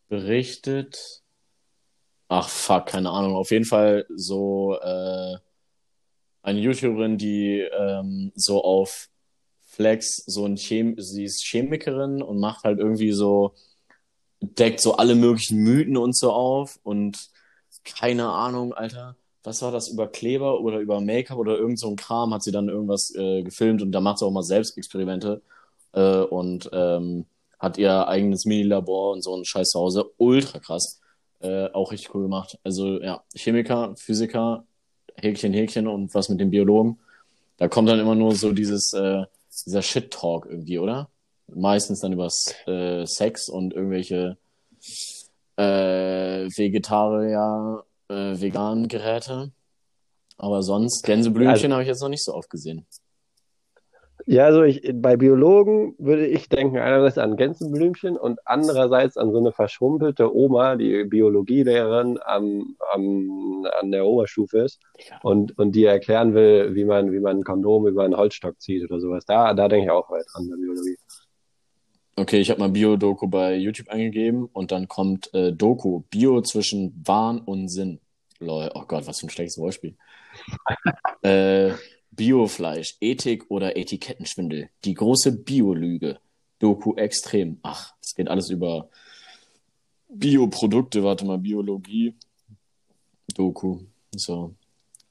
[0.09, 1.23] berichtet?
[2.29, 3.37] Ach, fuck, keine Ahnung.
[3.37, 5.37] Auf jeden Fall so äh,
[6.43, 9.09] eine YouTuberin, die ähm, so auf
[9.63, 13.55] Flex, so ein Chem sie ist Chemikerin und macht halt irgendwie so,
[14.41, 17.31] deckt so alle möglichen Mythen und so auf und
[17.85, 19.17] keine Ahnung, Alter.
[19.47, 22.51] Was war das über Kleber oder über Make-up oder irgend so ein Kram hat sie
[22.51, 25.41] dann irgendwas äh, gefilmt und da macht sie auch mal selbst Experimente
[25.93, 30.11] äh, und ähm, hat ihr eigenes Mini-Labor und so einen Scheiß zu Hause.
[30.17, 31.01] Ultra krass.
[31.39, 32.59] Äh, auch richtig cool gemacht.
[32.65, 34.65] Also ja, Chemiker, Physiker,
[35.15, 36.99] Häkchen, Häkchen und was mit den Biologen.
[37.57, 39.27] Da kommt dann immer nur so dieses, äh,
[39.65, 41.09] dieser Shit-Talk irgendwie, oder?
[41.47, 42.29] Meistens dann über
[42.67, 44.39] äh, Sex und irgendwelche
[45.57, 49.53] äh, Vegetarier, äh, veganen Geräte.
[50.39, 52.87] Aber sonst, Gänseblümchen habe ich jetzt noch nicht so oft gesehen.
[54.29, 59.39] Ja, also ich, bei Biologen würde ich denken einerseits an Gänseblümchen und andererseits an so
[59.39, 64.81] eine verschrumpelte Oma, die Biologielehrerin am, am, an der Oberstufe ist
[65.23, 68.91] und, und die erklären will, wie man, wie man ein Kondom über einen Holzstock zieht
[68.91, 69.25] oder sowas.
[69.27, 70.97] Da, da denke ich auch weit dran bei Biologie.
[72.19, 76.99] Okay, ich habe mal Bio-Doku bei YouTube eingegeben und dann kommt äh, Doku, Bio zwischen
[77.07, 78.01] Wahn und Sinn.
[78.39, 79.97] Lol, oh Gott, was für ein schlechtes Wortspiel.
[81.23, 81.73] äh,
[82.13, 84.71] Biofleisch, Ethik oder Etikettenschwindel.
[84.87, 86.19] Die große Biolüge.
[86.59, 87.59] Doku extrem.
[87.63, 88.89] Ach, es geht alles über
[90.09, 92.15] Bioprodukte, warte mal, Biologie.
[93.35, 93.81] Doku.
[94.15, 94.55] So.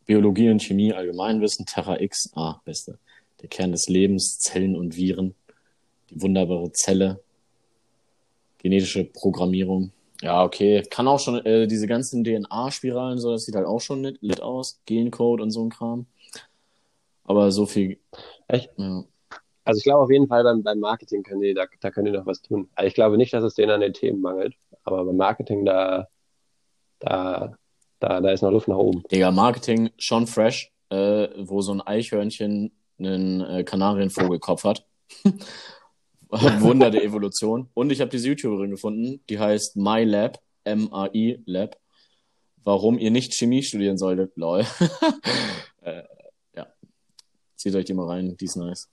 [0.07, 2.97] Biologie und Chemie, Allgemeinwissen, Terra X, ah, beste.
[3.43, 5.35] Der Kern des Lebens, Zellen und Viren,
[6.09, 7.19] die wunderbare Zelle,
[8.59, 9.91] genetische Programmierung.
[10.21, 10.83] Ja, okay.
[10.89, 14.41] Kann auch schon äh, diese ganzen DNA-Spiralen, so, das sieht halt auch schon lit, lit
[14.41, 14.79] aus.
[14.85, 16.05] Gencode und so ein Kram.
[17.25, 17.99] Aber so viel.
[18.47, 18.69] Echt?
[18.77, 19.03] Ja.
[19.65, 22.11] Also ich glaube auf jeden Fall beim, beim Marketing können die, da, da können die
[22.11, 22.69] noch was tun.
[22.75, 26.07] Also ich glaube nicht, dass es denen an den Themen mangelt, aber beim Marketing, da,
[26.99, 27.57] da,
[27.99, 29.03] da, da ist noch Luft nach oben.
[29.11, 34.85] Digga, Marketing schon fresh, äh, wo so ein Eichhörnchen einen äh, Kanarienvogelkopf hat.
[36.61, 37.69] Wunder der Evolution.
[37.73, 41.77] Und ich habe diese YouTuberin gefunden, die heißt MyLab, M-A-I Lab.
[42.63, 44.61] Warum ihr nicht Chemie studieren solltet, lol.
[45.81, 46.03] äh,
[46.55, 46.67] ja.
[47.55, 48.89] Zieht euch die mal rein, die ist nice.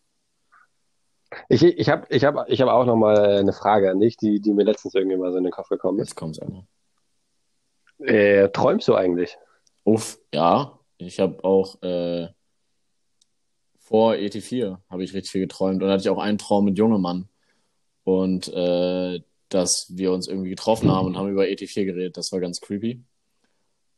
[1.49, 4.41] Ich, ich habe ich hab, ich hab auch noch mal eine Frage an dich, die,
[4.41, 6.11] die mir letztens irgendwie mal so in den Kopf gekommen ist.
[6.11, 6.65] Jetzt kommt's einfach.
[8.01, 9.39] Äh, träumst du eigentlich?
[9.85, 10.79] Uff, ja.
[10.99, 12.29] Ich habe auch äh,
[13.79, 16.99] vor ET4 habe ich richtig viel geträumt und hatte ich auch einen Traum mit junge
[16.99, 17.29] Mann
[18.05, 22.17] und äh, dass wir uns irgendwie getroffen haben und haben über ET4 geredet.
[22.17, 23.03] Das war ganz creepy.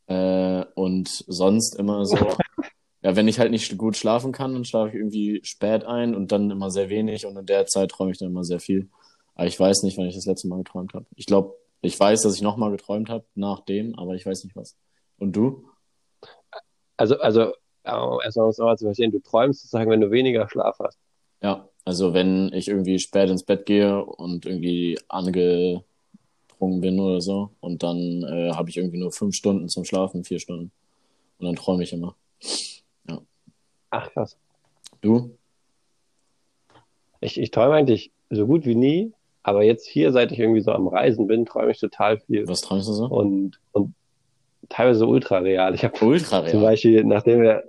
[0.07, 2.17] Äh, und sonst immer so,
[3.03, 6.33] ja, wenn ich halt nicht gut schlafen kann, dann schlafe ich irgendwie spät ein und
[6.33, 8.89] dann immer sehr wenig und in der Zeit träume ich dann immer sehr viel.
[9.35, 11.07] Aber ich weiß nicht, wann ich das letzte Mal geträumt habe.
[11.17, 14.57] Ich glaube, ich weiß, dass ich nochmal geträumt habe nach dem, aber ich weiß nicht
[14.57, 14.77] was.
[15.19, 15.69] Und du?
[16.97, 17.53] Also, also
[17.85, 20.99] oh, erstmal muss man zu verstehen, du träumst sozusagen, wenn du weniger Schlaf hast.
[21.43, 25.83] Ja, also wenn ich irgendwie spät ins Bett gehe und irgendwie angedrungen
[26.59, 30.39] bin oder so und dann äh, habe ich irgendwie nur fünf Stunden zum Schlafen, vier
[30.39, 30.71] Stunden.
[31.39, 32.15] Und dann träume ich immer.
[33.09, 33.21] Ja.
[33.91, 34.37] Ach krass.
[35.01, 35.37] Du?
[37.21, 40.73] Ich, ich träume eigentlich so gut wie nie, aber jetzt hier, seit ich irgendwie so
[40.73, 42.49] am Reisen bin, träume ich total viel.
[42.49, 43.07] Was träumst du so?
[43.07, 43.95] Und, und
[44.69, 45.75] teilweise ultra real.
[45.75, 46.51] Ich habe Ultra real.
[46.51, 47.65] zum Beispiel, nachdem wir,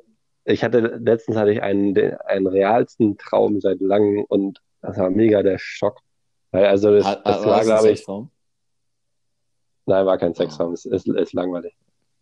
[0.45, 5.09] ich hatte, letztens hatte ich einen, den- einen realsten Traum seit langem und das war
[5.09, 5.99] mega der Schock.
[6.51, 8.29] Weil also das, Ha- das ha- war, glaube ich, Sextraum?
[9.85, 11.75] nein, war kein Sextraum, es ist, ist langweilig.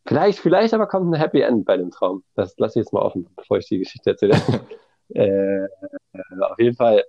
[0.05, 2.23] Vielleicht, vielleicht aber kommt ein Happy End bei dem Traum.
[2.35, 4.35] Das lasse ich jetzt mal offen, bevor ich die Geschichte erzähle.
[5.13, 5.67] äh,
[6.41, 7.03] auf jeden Fall,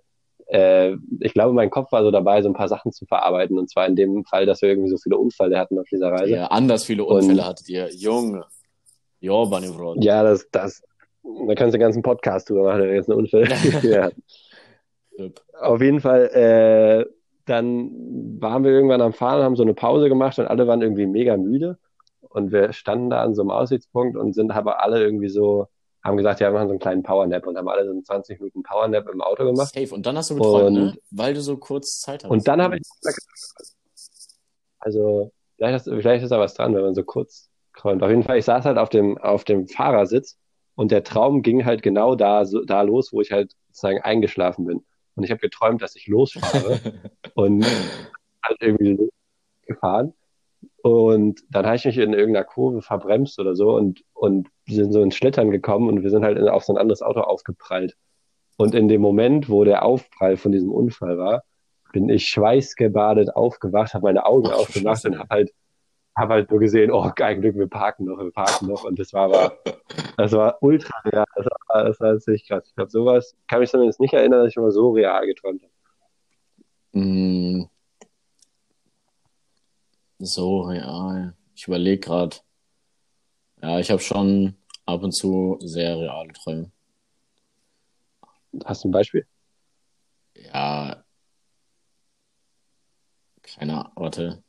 [0.46, 3.58] äh, ich glaube, mein Kopf war so dabei, so ein paar Sachen zu verarbeiten.
[3.58, 6.36] Und zwar in dem Fall, dass wir irgendwie so viele Unfälle hatten auf dieser Reise.
[6.36, 7.88] Ja, anders viele Und- Unfälle hattet ihr.
[7.90, 8.44] Junge.
[9.20, 9.96] Bunny Bro.
[10.00, 10.82] Ja, das, das,
[11.48, 13.48] da kannst du den ganzen Podcast drüber machen, wenn wir jetzt eine Unfälle
[13.82, 14.10] ja.
[15.60, 17.10] Auf jeden Fall, äh,
[17.46, 17.90] dann
[18.40, 21.36] waren wir irgendwann am Fahren, haben so eine Pause gemacht und alle waren irgendwie mega
[21.36, 21.78] müde.
[22.20, 25.68] Und wir standen da an so einem Aussichtspunkt und sind aber alle irgendwie so,
[26.02, 28.40] haben gesagt, ja, wir machen so einen kleinen Powernap und haben alle so einen 20
[28.40, 29.72] Minuten Powernap im Auto gemacht.
[29.72, 29.94] Safe.
[29.94, 30.94] Und dann hast du geträumt, Und- ne?
[31.12, 32.30] Weil du so kurz Zeit hattest.
[32.32, 32.82] Und dann habe ich,
[34.80, 38.02] also, vielleicht ist, vielleicht ist da was dran, wenn man so kurz träumt.
[38.02, 40.36] Auf jeden Fall, ich saß halt auf dem, auf dem Fahrersitz
[40.74, 44.66] und der Traum ging halt genau da, so, da los, wo ich halt sozusagen eingeschlafen
[44.66, 44.84] bin.
[45.14, 46.80] Und ich habe geträumt, dass ich losfahre
[47.34, 47.64] und
[48.42, 49.10] halt irgendwie
[49.66, 50.12] gefahren.
[50.82, 55.02] Und dann habe ich mich in irgendeiner Kurve verbremst oder so und, und sind so
[55.02, 57.96] ins Schlittern gekommen und wir sind halt auf so ein anderes Auto aufgeprallt.
[58.56, 61.42] Und in dem Moment, wo der Aufprall von diesem Unfall war,
[61.92, 65.52] bin ich schweißgebadet aufgewacht, habe meine Augen Ach, aufgemacht und habe halt,
[66.16, 68.84] hab halt nur gesehen, oh, kein Glück, wir parken noch, wir parken noch.
[68.84, 69.58] Und das war aber,
[70.16, 71.24] das war ultra real.
[71.34, 72.66] Das war, das war ziemlich krass.
[72.68, 75.72] Ich glaube, sowas kann mich zumindest nicht erinnern, dass ich immer so real geträumt habe.
[76.92, 77.68] Mm.
[80.18, 81.34] So real.
[81.54, 82.36] Ich überlege gerade.
[83.62, 86.70] Ja, ich habe schon ab und zu sehr reale Träume.
[88.64, 89.26] Hast du ein Beispiel?
[90.34, 91.04] Ja.
[93.42, 94.43] Keine Ahnung, warte.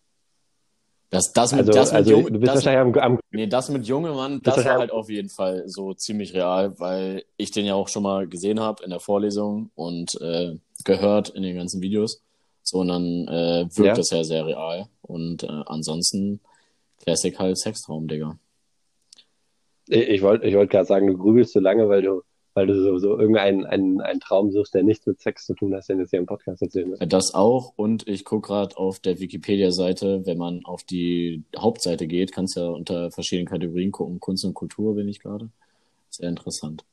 [1.15, 3.47] Das, das mit, Also, das mit also Junge, du bist das, wahrscheinlich am, am nee,
[3.47, 7.51] das mit junge Mann, Das war halt auf jeden Fall so ziemlich real, weil ich
[7.51, 11.55] den ja auch schon mal gesehen habe in der Vorlesung und äh, gehört in den
[11.55, 12.21] ganzen Videos.
[12.63, 13.93] So, und dann äh, wirkt Ja.
[13.93, 14.87] das ja sehr real.
[15.01, 16.41] Und äh, ansonsten
[17.01, 18.37] Classic halt Sextraum, Digga.
[19.87, 22.23] Ich, ich wollte ich wollt gerade sagen, du grübelst so lange, weil du,
[22.55, 25.75] weil du so, so irgendeinen einen, einen Traum suchst, der nichts mit Sex zu tun
[25.75, 27.13] hat, den jetzt hier im Podcast erzählen willst.
[27.13, 27.73] Das auch.
[27.75, 32.67] Und ich gucke gerade auf der Wikipedia-Seite, wenn man auf die Hauptseite geht, kannst ja
[32.67, 34.21] unter verschiedenen Kategorien gucken.
[34.21, 35.49] Kunst und Kultur bin ich gerade.
[36.09, 36.85] Sehr interessant.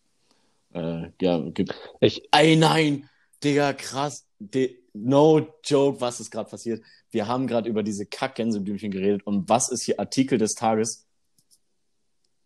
[0.74, 1.74] Äh, ja, gibt.
[2.00, 3.08] Ich, Ey, nein!
[3.44, 4.26] Digga, krass.
[4.40, 6.82] Di no joke, was ist gerade passiert.
[7.12, 9.24] Wir haben gerade über diese Kack-Gänseblümchen geredet.
[9.24, 11.06] Und was ist hier Artikel des Tages?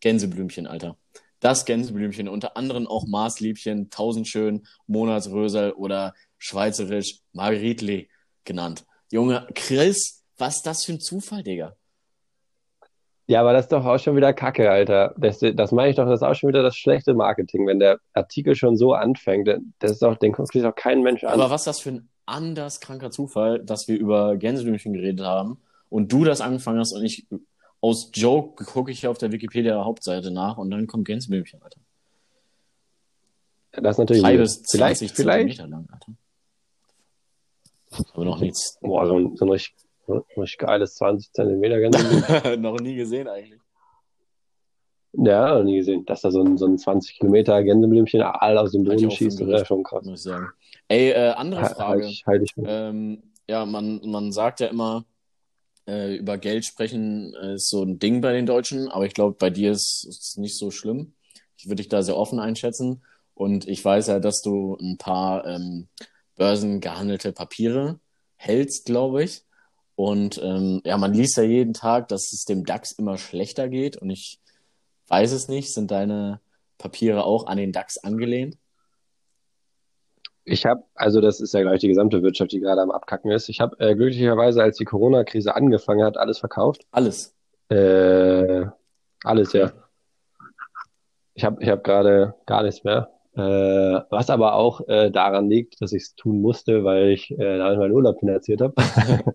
[0.01, 0.99] Gänseblümchen, Alter.
[1.41, 8.09] Das Gänseblümchen, unter anderem auch Maßliebchen, Tausendschön, Monatsrösel oder schweizerisch Margritli
[8.45, 8.85] genannt.
[9.11, 11.77] Junge, Chris, was ist das für ein Zufall, Digga?
[13.29, 15.13] Ja, aber das ist doch auch schon wieder Kacke, Alter.
[15.19, 17.67] Das, das meine ich doch, das ist auch schon wieder das schlechte Marketing.
[17.67, 19.49] Wenn der Artikel schon so anfängt,
[19.81, 21.33] das ist doch, den guckt sich doch kein Mensch an.
[21.33, 25.59] Aber was ist das für ein anders kranker Zufall, dass wir über Gänseblümchen geredet haben
[25.89, 27.27] und du das angefangen hast und ich
[27.89, 31.81] aus Joke gucke ich auf der Wikipedia Hauptseite nach und dann kommt Gänseblümchen, Alter.
[33.73, 35.57] Das ist natürlich Drei bis 20 vielleicht, vielleicht.
[35.59, 36.13] Zentimeter lang, Alter.
[38.15, 38.79] Aber noch nichts.
[38.81, 39.75] Boah, so ein, so ein richtig,
[40.37, 42.61] richtig geiles 20 Zentimeter Gänseblümchen.
[42.63, 43.61] noch nie gesehen eigentlich.
[45.13, 46.05] Ja, noch nie gesehen.
[46.05, 49.47] Dass da so ein, so ein 20 Kilometer Gänseblümchen all aus dem Boden schießt, das
[49.47, 49.67] wäre Gerücht.
[49.69, 50.05] schon krass.
[50.05, 50.49] muss ich sagen.
[50.89, 52.07] Ey, äh, andere Ha- Halte Frage.
[52.07, 52.53] ich, halte ich.
[52.65, 55.05] Ähm, ja, man, man sagt ja immer,
[55.87, 59.37] äh, über Geld sprechen äh, ist so ein Ding bei den Deutschen, aber ich glaube,
[59.39, 61.15] bei dir ist es nicht so schlimm.
[61.57, 63.03] Ich würde dich da sehr offen einschätzen.
[63.35, 65.89] Und ich weiß ja, dass du ein paar ähm,
[66.37, 68.01] börsengehandelte Papiere
[68.37, 69.43] hältst, glaube ich.
[69.95, 73.97] Und ähm, ja, man liest ja jeden Tag, dass es dem DAX immer schlechter geht.
[73.97, 74.41] Und ich
[75.09, 75.73] weiß es nicht.
[75.73, 76.41] Sind deine
[76.79, 78.57] Papiere auch an den DAX angelehnt?
[80.49, 83.49] Ich habe, also das ist ja gleich die gesamte Wirtschaft, die gerade am Abkacken ist.
[83.49, 86.87] Ich habe äh, glücklicherweise, als die Corona-Krise angefangen hat, alles verkauft.
[86.93, 87.35] Alles.
[87.69, 88.65] Äh,
[89.25, 89.73] alles, ja.
[91.35, 93.11] Ich habe ich hab gerade gar nichts mehr.
[93.35, 97.59] Äh, was aber auch äh, daran liegt, dass ich es tun musste, weil ich äh,
[97.59, 98.75] damit meinen Urlaub finanziert habe.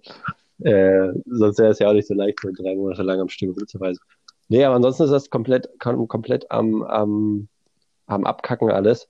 [0.63, 3.49] äh, sonst wäre es ja auch nicht so leicht, so drei Monate lang am Stück
[3.49, 4.01] Urlaub zu reisen.
[4.47, 7.49] Nee, aber ansonsten ist das komplett, kom komplett am, am,
[8.07, 9.09] am Abkacken alles.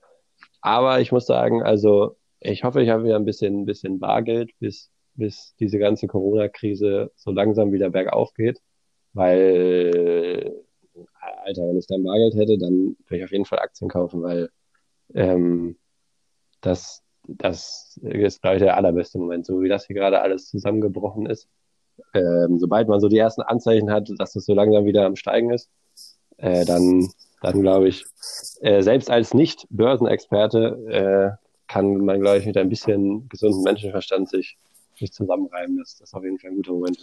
[0.62, 4.90] Aber ich muss sagen, also ich hoffe, ich habe wieder ein bisschen, bisschen Bargeld, bis,
[5.14, 8.60] bis diese ganze Corona-Krise so langsam wieder bergauf geht.
[9.12, 10.54] Weil,
[11.44, 14.50] Alter, wenn ich dann Bargeld hätte, dann würde ich auf jeden Fall Aktien kaufen, weil
[15.14, 15.76] ähm,
[16.60, 21.26] das, das ist, glaube ich, der allerbeste Moment, so wie das hier gerade alles zusammengebrochen
[21.26, 21.48] ist.
[22.14, 25.50] Ähm, sobald man so die ersten Anzeichen hat, dass es so langsam wieder am Steigen
[25.50, 25.70] ist,
[26.38, 27.10] äh, dann,
[27.42, 28.04] dann glaube ich,
[28.60, 34.56] äh, selbst als Nicht-Börsenexperte äh, kann man, glaube ich, mit ein bisschen gesundem Menschenverstand sich,
[34.96, 35.78] sich zusammenreiben.
[35.78, 36.98] Das, das ist auf jeden Fall ein guter Moment.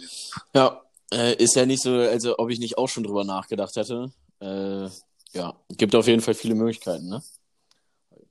[0.54, 4.12] Ja, äh, ist ja nicht so, also ob ich nicht auch schon drüber nachgedacht hätte.
[4.40, 4.88] Äh,
[5.32, 7.22] ja, gibt auf jeden Fall viele Möglichkeiten, ne?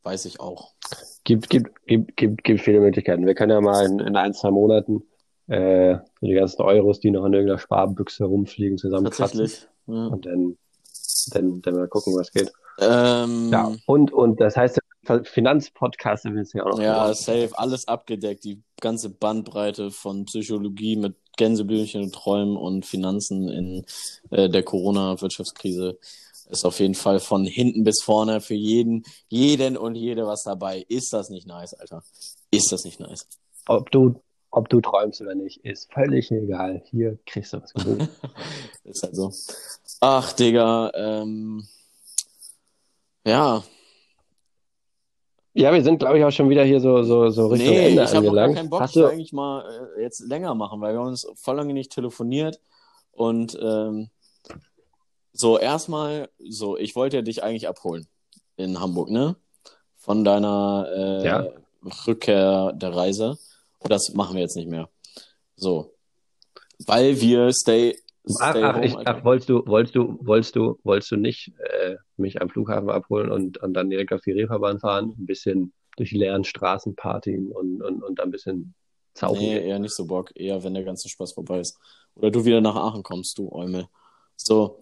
[0.04, 0.74] Weiß ich auch.
[1.24, 3.26] Gibt, gibt, gibt, gibt, gibt viele Möglichkeiten.
[3.26, 5.04] Wir können ja mal in, in ein, zwei Monaten
[5.48, 9.50] äh, die ganzen Euros, die noch in irgendeiner Sparbüchse rumfliegen, zusammenkratzen.
[9.88, 10.08] Ja.
[10.08, 10.58] und dann,
[11.30, 12.52] dann, dann mal gucken, was geht.
[12.80, 14.80] Ähm, Ja, und, und das heißt,
[15.24, 16.82] Finanzpodcast ist ja auch noch.
[16.82, 23.50] Ja, safe, alles abgedeckt, die ganze Bandbreite von Psychologie mit Gänseblümchen und Träumen und Finanzen
[23.50, 23.86] in
[24.30, 25.98] äh, der Corona-Wirtschaftskrise
[26.50, 30.84] ist auf jeden Fall von hinten bis vorne für jeden, jeden und jede was dabei.
[30.90, 32.04] Ist das nicht nice, Alter?
[32.52, 33.28] Ist das nicht nice?
[33.68, 36.82] Ob du, ob du träumst oder nicht, ist völlig egal.
[36.86, 38.10] Hier kriegst du was geboten.
[38.84, 39.32] Ist halt so.
[40.02, 41.68] Ach, Digga, ähm,
[43.26, 43.64] ja,
[45.54, 48.04] ja, wir sind, glaube ich, auch schon wieder hier so, so, so Richtung Nee, Ende
[48.04, 48.82] ich habe auch gar keinen Bock.
[48.82, 52.62] Hast du, eigentlich mal äh, jetzt länger machen, weil wir uns voll lange nicht telefoniert.
[53.12, 54.10] Und ähm,
[55.34, 58.08] so, erstmal, so, ich wollte ja dich eigentlich abholen
[58.58, 59.36] in Hamburg, ne?
[59.98, 61.48] Von deiner äh, Ja.
[62.08, 63.38] Rückkehr der Reise.
[63.84, 64.90] Das machen wir jetzt nicht mehr.
[65.56, 65.94] So.
[66.86, 67.98] Weil wir stay,
[68.40, 71.54] ach, stay ach, home, ich, ach, wolltest du, wolltest du, wolltest du, wolltest du nicht
[71.60, 75.74] äh, mich am Flughafen abholen und, und dann direkt auf die Reeperbahn fahren, ein bisschen
[75.98, 78.74] durch die leeren Straßen partien und, und, und dann ein bisschen
[79.14, 80.32] zauchen Nee, eher nicht so Bock.
[80.36, 81.78] Eher, wenn der ganze Spaß vorbei ist.
[82.16, 83.88] Oder du wieder nach Aachen kommst, du Eumel.
[84.38, 84.80] So,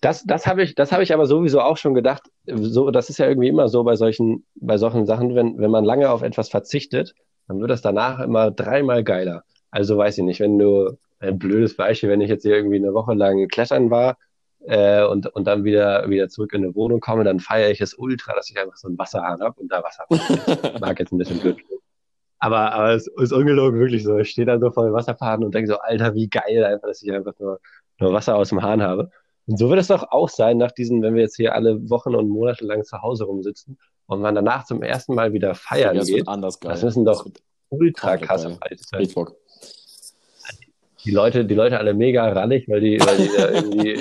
[0.00, 2.22] Das, das habe ich, das habe ich aber sowieso auch schon gedacht.
[2.46, 5.84] So, das ist ja irgendwie immer so bei solchen, bei solchen Sachen, wenn, wenn man
[5.84, 7.14] lange auf etwas verzichtet,
[7.50, 9.42] dann wird das danach immer dreimal geiler.
[9.72, 12.94] Also weiß ich nicht, wenn du, ein blödes Beispiel, wenn ich jetzt hier irgendwie eine
[12.94, 14.18] Woche lang klettern war,
[14.60, 17.94] äh, und, und dann wieder, wieder zurück in eine Wohnung komme, dann feiere ich es
[17.94, 20.78] ultra, dass ich einfach so einen Wasserhahn habe und da Wasser mache.
[20.80, 21.56] Mag jetzt ein bisschen blöd.
[22.38, 24.16] Aber, aber es ist ungelogen wirklich so.
[24.18, 27.02] Ich stehe dann so vor dem Wasserhahn und denke so, Alter, wie geil einfach, dass
[27.02, 27.58] ich einfach nur,
[27.98, 29.10] nur Wasser aus dem Hahn habe.
[29.46, 32.14] Und so wird es doch auch sein, nach diesen, wenn wir jetzt hier alle Wochen
[32.14, 36.06] und Monate lang zu Hause rumsitzen und man danach zum ersten Mal wieder feiern das
[36.06, 36.28] geht.
[36.28, 36.70] anders geil.
[36.70, 37.40] Das müssen doch wird
[37.70, 38.58] ultra krasse
[39.14, 39.36] Bock.
[41.04, 43.98] Die Leute, die Leute alle mega rallig, weil die, weil die da irgendwie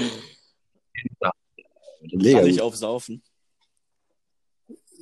[2.11, 2.61] mega Kann ich gut.
[2.61, 3.23] aufsaufen?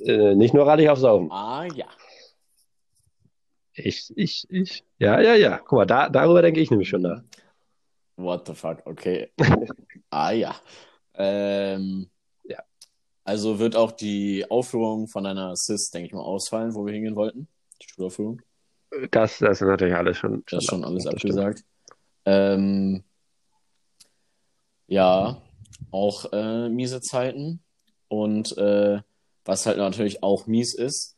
[0.04, 1.30] Äh, nicht nur rallig aufsaufen.
[1.32, 1.88] Ah, ja.
[3.74, 4.84] Ich, ich, ich.
[4.98, 5.58] Ja, ja, ja.
[5.58, 7.22] Guck mal, da, darüber denke ich nämlich schon nach.
[8.16, 9.32] What the fuck, okay.
[10.10, 10.54] ah, ja.
[11.14, 12.08] Ähm,
[12.44, 12.62] Ja.
[13.24, 17.16] Also wird auch die Aufführung von einer Sis, denke ich mal, ausfallen, wo wir hingehen
[17.16, 17.48] wollten.
[17.82, 18.42] Die Schulaufführung.
[19.10, 21.64] Das, das ist natürlich alles schon, Das ist schon alles abgesagt.
[22.24, 23.04] Ähm,
[24.86, 25.42] Ja,
[25.90, 27.62] auch äh, miese Zeiten.
[28.08, 29.00] Und äh,
[29.44, 31.16] was halt natürlich auch mies ist,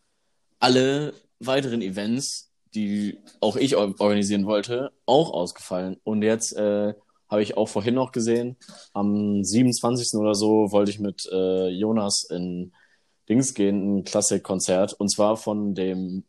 [0.58, 5.96] alle weiteren Events, die auch ich organisieren wollte, auch ausgefallen.
[6.04, 6.94] Und jetzt äh,
[7.28, 8.56] habe ich auch vorhin noch gesehen,
[8.92, 10.18] am 27.
[10.18, 12.72] oder so wollte ich mit äh, Jonas in
[13.28, 14.92] Dings gehen, ein Klassikkonzert.
[14.94, 16.24] Und zwar von dem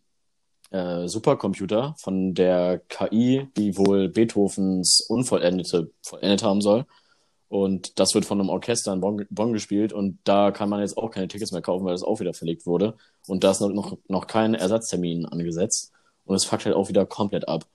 [0.71, 6.85] äh, Supercomputer, von der KI, die wohl Beethovens Unvollendete vollendet haben soll.
[7.49, 10.97] Und das wird von einem Orchester in Bonn, Bonn, gespielt und da kann man jetzt
[10.97, 12.95] auch keine Tickets mehr kaufen, weil das auch wieder verlegt wurde.
[13.27, 15.91] Und da ist noch, noch kein Ersatztermin angesetzt.
[16.23, 17.65] Und es fuckt halt auch wieder komplett ab.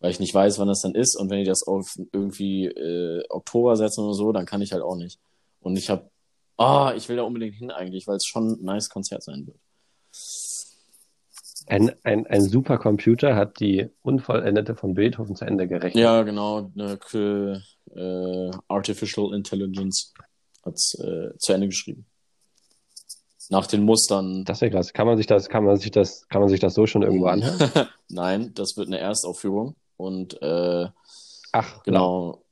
[0.00, 1.14] Weil ich nicht weiß, wann das dann ist.
[1.14, 4.82] Und wenn die das auf irgendwie äh, Oktober setzen oder so, dann kann ich halt
[4.82, 5.18] auch nicht.
[5.60, 6.08] Und ich habe,
[6.56, 9.46] ah, oh, ich will da unbedingt hin eigentlich, weil es schon ein nice Konzert sein
[9.46, 9.58] wird.
[11.68, 16.02] Ein, ein, ein Supercomputer hat die Unvollendete von Beethoven zu Ende gerechnet.
[16.02, 16.70] Ja, genau.
[16.74, 16.98] Eine
[17.94, 20.14] äh, Artificial Intelligence
[20.64, 22.06] hat es äh, zu Ende geschrieben.
[23.50, 24.44] Nach den Mustern.
[24.44, 24.92] Das wäre krass.
[24.92, 27.26] Kann man sich das, kann man sich das, kann man sich das so schon irgendwo
[27.28, 27.88] anhören?
[28.08, 29.74] Nein, das wird eine Erstaufführung.
[29.96, 30.88] Und äh,
[31.52, 32.42] Ach, genau.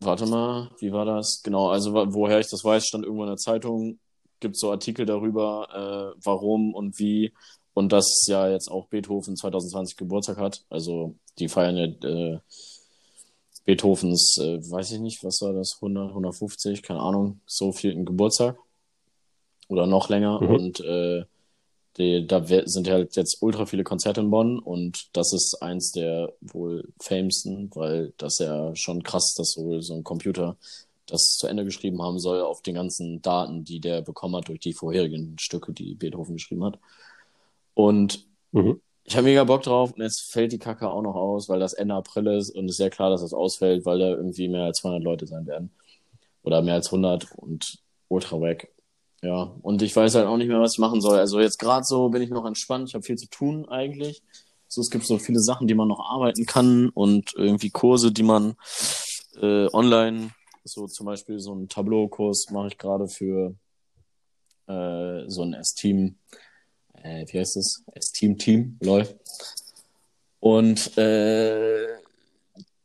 [0.00, 1.42] Warte mal, wie war das?
[1.42, 3.98] Genau, also woher ich das weiß, stand irgendwo in der Zeitung,
[4.38, 7.32] gibt es so Artikel darüber, äh, warum und wie
[7.78, 10.64] und dass ja jetzt auch Beethoven 2020 Geburtstag hat.
[10.68, 12.38] Also die feiern ja äh,
[13.64, 18.58] Beethovens, äh, weiß ich nicht, was war das, 100, 150, keine Ahnung, so vierten Geburtstag.
[19.68, 20.40] Oder noch länger.
[20.40, 20.48] Mhm.
[20.48, 21.24] Und äh,
[21.98, 26.32] die, da sind halt jetzt ultra viele Konzerte in Bonn und das ist eins der
[26.40, 30.56] wohl famesten, weil das ja schon krass ist, dass wohl so ein Computer
[31.06, 34.60] das zu Ende geschrieben haben soll auf den ganzen Daten, die der bekommen hat durch
[34.60, 36.78] die vorherigen Stücke, die Beethoven geschrieben hat.
[37.78, 38.80] Und mhm.
[39.04, 41.74] ich habe mega Bock drauf und jetzt fällt die Kacke auch noch aus, weil das
[41.74, 44.64] Ende April ist und es ist sehr klar, dass das ausfällt, weil da irgendwie mehr
[44.64, 45.70] als 200 Leute sein werden.
[46.42, 48.74] Oder mehr als 100 und ultra weg.
[49.22, 51.20] Ja, und ich weiß halt auch nicht mehr, was ich machen soll.
[51.20, 54.24] Also jetzt gerade so bin ich noch entspannt, ich habe viel zu tun eigentlich.
[54.66, 58.24] So, es gibt so viele Sachen, die man noch arbeiten kann und irgendwie Kurse, die
[58.24, 58.56] man
[59.40, 60.30] äh, online,
[60.64, 63.54] so zum Beispiel so einen Tableau-Kurs mache ich gerade für
[64.66, 66.16] äh, so ein S-Team
[67.02, 67.84] äh, wie heißt es?
[67.92, 69.06] Esteem Team, lol.
[70.40, 71.86] Und äh,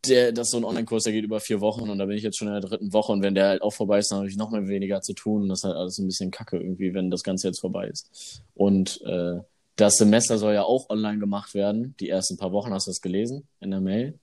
[0.07, 2.23] der, das ist so ein Online-Kurs, der geht über vier Wochen und da bin ich
[2.23, 4.27] jetzt schon in der dritten Woche und wenn der halt auch vorbei ist, dann habe
[4.27, 5.47] ich noch mal weniger zu tun.
[5.47, 8.41] Das ist halt alles ein bisschen kacke irgendwie, wenn das Ganze jetzt vorbei ist.
[8.55, 9.39] Und äh,
[9.75, 11.95] das Semester soll ja auch online gemacht werden.
[11.99, 14.19] Die ersten paar Wochen hast du das gelesen in der Mail.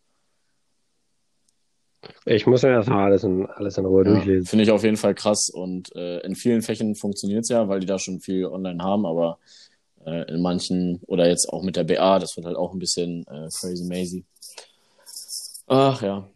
[2.24, 4.46] Ich muss mir das mal alles in, alles in Ruhe ja, durchlesen.
[4.46, 7.80] Finde ich auf jeden Fall krass und äh, in vielen Fächern funktioniert es ja, weil
[7.80, 9.38] die da schon viel online haben, aber
[10.04, 13.26] äh, in manchen, oder jetzt auch mit der BA, das wird halt auch ein bisschen
[13.26, 14.24] äh, crazy mazy.
[15.66, 16.28] Ach ja.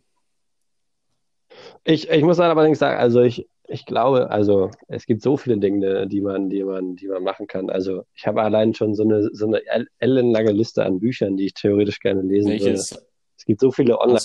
[1.84, 6.06] Ich, ich muss allerdings sagen, also ich, ich glaube, also es gibt so viele Dinge,
[6.06, 7.70] die man, die man, die man machen kann.
[7.70, 9.62] Also ich habe allein schon so eine, so eine
[9.98, 12.92] ellenlange Liste an Büchern, die ich theoretisch gerne lesen Welches?
[12.92, 13.04] würde.
[13.36, 14.24] Es gibt so viele online Hast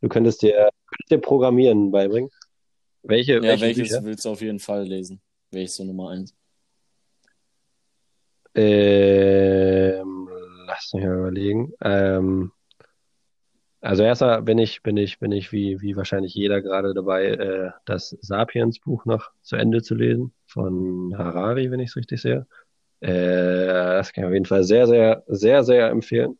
[0.00, 2.30] du könntest dir, könntest dir Programmieren beibringen.
[3.02, 4.04] Welche, ja, welche welches Bücher?
[4.04, 5.20] willst du auf jeden Fall lesen?
[5.50, 6.34] Welches so Nummer eins?
[8.54, 10.28] Ähm,
[10.66, 11.72] lass mich mal überlegen.
[11.80, 12.52] Ähm,
[13.80, 17.70] also erstmal bin ich, bin ich, bin ich wie, wie wahrscheinlich jeder gerade dabei, äh,
[17.84, 22.46] das Sapiens-Buch noch zu Ende zu lesen von Harari, wenn ich es richtig sehe.
[23.00, 26.38] Äh, das kann ich auf jeden Fall sehr, sehr, sehr, sehr empfehlen.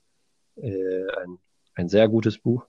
[0.57, 1.39] Äh, ein,
[1.75, 2.67] ein sehr gutes Buch.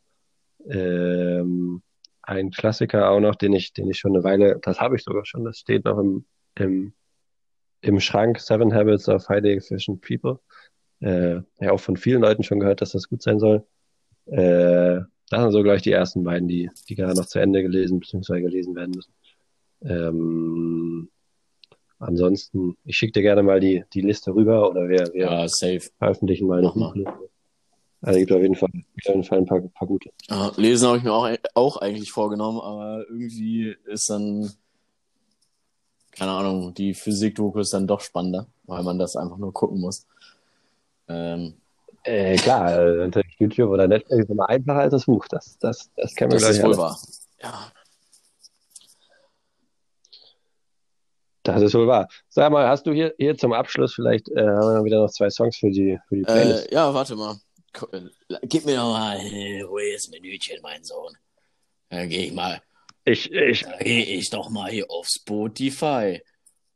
[0.68, 1.84] Ähm,
[2.24, 5.26] ein Klassiker auch noch, den ich, den ich schon eine Weile, das habe ich sogar
[5.26, 6.26] schon, das steht noch im,
[6.56, 6.94] im
[7.84, 10.40] im Schrank Seven Habits of Highly Efficient People.
[11.02, 13.66] Äh, ja, auch von vielen Leuten schon gehört, dass das gut sein soll.
[14.26, 18.00] Äh, das sind so gleich die ersten beiden, die, die gerade noch zu Ende gelesen
[18.00, 18.42] bzw.
[18.42, 19.14] gelesen werden müssen.
[19.82, 21.10] Ähm,
[22.00, 25.90] ansonsten, ich schicke dir gerne mal die, die Liste rüber oder wir, wir ja, safe.
[25.98, 27.30] veröffentlichen mal Buchliste.
[28.02, 30.10] Also gibt auf jeden Fall, auf jeden Fall ein paar, paar gute.
[30.30, 34.52] Ja, lesen habe ich mir auch, auch eigentlich vorgenommen, aber irgendwie ist dann
[36.16, 40.06] keine Ahnung, die Physik-Doku ist dann doch spannender, weil man das einfach nur gucken muss.
[41.08, 41.56] Ähm,
[42.04, 45.28] äh, klar, äh, natürlich YouTube oder Netflix ist immer einfacher als das Buch.
[45.30, 46.98] Das, das, das kennen wir Das ist wohl wahr.
[47.42, 47.72] Ja.
[51.44, 52.08] Das ist wohl wahr.
[52.30, 55.30] Sag mal, hast du hier, hier zum Abschluss vielleicht äh, haben wir wieder noch zwei
[55.30, 56.72] Songs für die, für die Playlist?
[56.72, 57.38] Äh, ja, warte mal.
[57.92, 58.02] Äh,
[58.44, 61.18] gib mir noch mal ein ruhiges Minütchen, mein Sohn.
[61.90, 62.62] Dann gehe ich mal
[63.06, 63.64] ich, ich.
[63.64, 66.22] Da gehe ich doch mal hier auf Spotify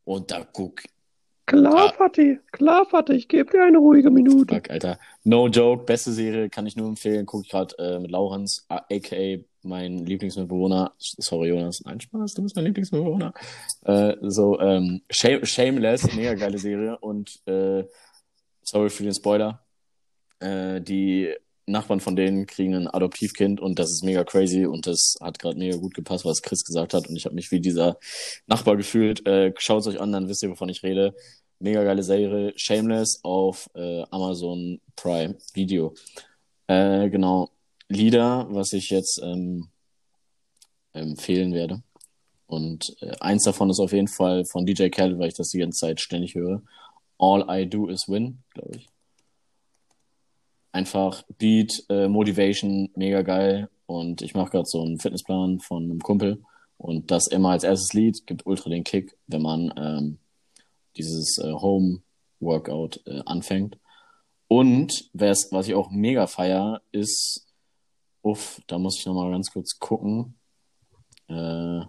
[0.04, 0.82] und da guck.
[1.46, 4.54] Klar, Fatih, klar, Fatih, ich gebe dir eine ruhige Minute.
[4.54, 5.00] Fuck, Alter.
[5.24, 7.26] No joke, beste Serie, kann ich nur empfehlen.
[7.26, 12.56] Guck ich gerade äh, mit Laurens, aka mein Lieblingsmitbewohner, sorry Jonas, nein Spaß, du bist
[12.56, 13.34] mein Lieblingsmitbewohner.
[13.86, 17.86] Äh, so, ähm, Shame, Shameless, mega geile Serie und äh,
[18.62, 19.66] sorry für den Spoiler.
[20.40, 21.34] Äh, die
[21.68, 25.60] Nachbarn von denen kriegen ein Adoptivkind und das ist mega crazy und das hat gerade
[25.60, 27.98] mega gut gepasst, was Chris gesagt hat und ich habe mich wie dieser
[28.48, 29.26] Nachbar gefühlt.
[29.28, 31.14] Äh, Schaut es euch an, dann wisst ihr, wovon ich rede.
[31.60, 35.94] Mega geile Serie, Shameless auf äh, Amazon Prime Video.
[36.68, 37.50] Äh, genau,
[37.90, 39.70] Lieder, was ich jetzt ähm,
[40.94, 41.82] empfehlen werde.
[42.46, 45.60] Und äh, eins davon ist auf jeden Fall von DJ Khaled, weil ich das die
[45.60, 46.62] ganze Zeit ständig höre.
[47.18, 48.90] All I Do Is Win, glaube ich.
[50.72, 53.70] Einfach Beat, äh, Motivation, mega geil.
[53.86, 56.44] Und ich mache gerade so einen Fitnessplan von einem Kumpel.
[56.78, 60.18] Und das immer als erstes Lied gibt ultra den Kick, wenn man ähm,
[60.96, 63.78] dieses äh, Home-Workout äh, anfängt.
[64.48, 67.48] Und was, ich auch mega feier, ist,
[68.22, 70.36] uff, da muss ich nochmal ganz kurz gucken.
[71.28, 71.82] Äh,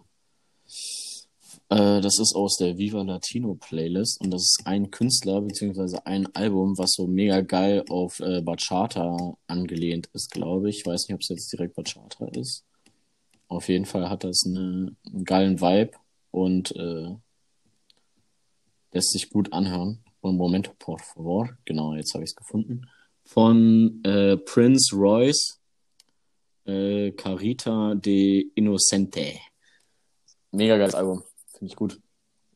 [1.70, 6.34] äh, das ist aus der Viva Latino Playlist und das ist ein Künstler beziehungsweise ein
[6.34, 10.78] Album, was so mega geil auf äh, Bachata angelehnt ist, glaube ich.
[10.78, 12.64] Ich weiß nicht, ob es jetzt direkt Bachata ist.
[13.48, 15.92] Auf jeden Fall hat das eine, einen geilen Vibe
[16.30, 17.14] und äh,
[18.92, 20.02] lässt sich gut anhören.
[20.22, 21.56] Un momento, por favor.
[21.64, 22.88] Genau, jetzt habe ich es gefunden.
[23.24, 25.60] Von äh, Prince Royce,
[26.66, 29.34] äh, Carita de Innocente.
[30.50, 31.22] Mega geiles Album.
[31.58, 32.00] Finde ich gut.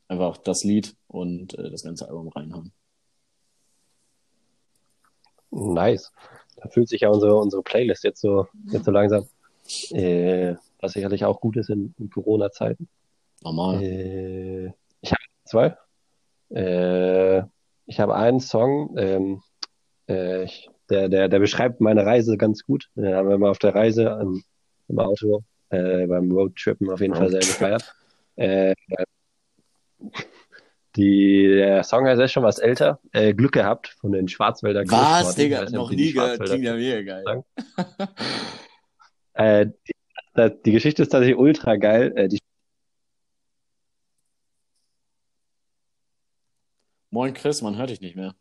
[0.08, 2.72] Einfach das Lied und äh, das ganze Album reinhauen.
[5.50, 6.12] Nice.
[6.56, 9.26] Da fühlt sich ja unsere, unsere Playlist jetzt so, jetzt so langsam.
[9.90, 12.88] Äh, was sicherlich auch gut ist in, in Corona-Zeiten.
[13.42, 13.82] Normal.
[13.82, 15.76] Äh, ich habe zwei.
[16.50, 17.42] Äh,
[17.86, 19.42] ich habe einen Song, ähm,
[20.08, 22.90] äh, ich, der, der, der beschreibt meine Reise ganz gut.
[22.94, 24.44] Den haben wir mal auf der Reise im,
[24.88, 27.94] im Auto, äh, beim Roadtrippen auf jeden Fall sehr gefeiert.
[28.36, 28.74] Äh,
[30.96, 33.00] die, der Song heißt ja schon was älter.
[33.12, 35.68] Äh, Glück gehabt von den Schwarzwälder Was, Digga?
[35.70, 36.40] Noch nie gehört.
[36.40, 37.44] Klingt ja mega geil.
[39.34, 42.12] Äh, die, die Geschichte ist tatsächlich ultra geil.
[42.16, 42.38] Äh, die
[47.08, 48.34] Moin Chris, man hört dich nicht mehr.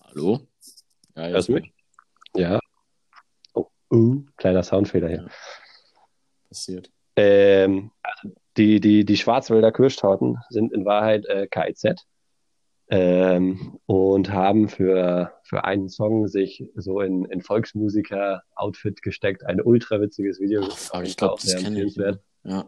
[0.00, 0.46] Hallo?
[1.16, 1.72] Ja, jetzt Hörst du mich?
[2.36, 2.60] Ja.
[3.94, 5.28] Uh, kleiner Soundfehler hier.
[6.48, 6.90] passiert.
[7.16, 12.04] Ähm, also die, die, die Schwarzwälder Kirschtorten sind in Wahrheit äh, KIZ
[12.88, 19.46] ähm, und haben für, für einen Song sich so in, in Volksmusiker-Outfit gesteckt.
[19.46, 20.68] Ein ultra witziges Video.
[20.92, 21.66] Ach, ich glaube, das kenne ich.
[21.66, 22.20] empfehlenswert.
[22.42, 22.64] Ja.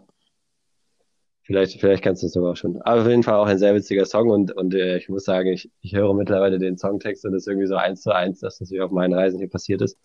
[1.42, 2.80] Vielleicht, vielleicht kennst du es sogar auch schon.
[2.82, 5.48] Aber auf jeden Fall auch ein sehr witziger Song und, und äh, ich muss sagen,
[5.48, 8.58] ich, ich höre mittlerweile den Songtext und es ist irgendwie so eins zu eins, dass
[8.58, 9.96] das hier auf meinen Reisen hier passiert ist.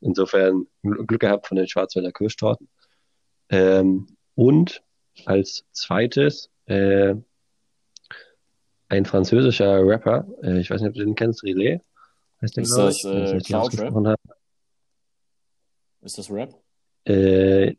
[0.00, 2.68] Insofern Gl- Glück gehabt von den Schwarzwälder Kirschtorten.
[3.50, 4.82] Ähm, und
[5.24, 7.14] als zweites äh,
[8.88, 11.80] ein französischer Rapper, äh, ich weiß nicht, ob du den kennst, Rilé,
[12.40, 14.16] heißt der, Ist das, äh, richtig Cloud habe.
[16.02, 16.54] Ist das Rap?
[17.06, 17.74] Äh,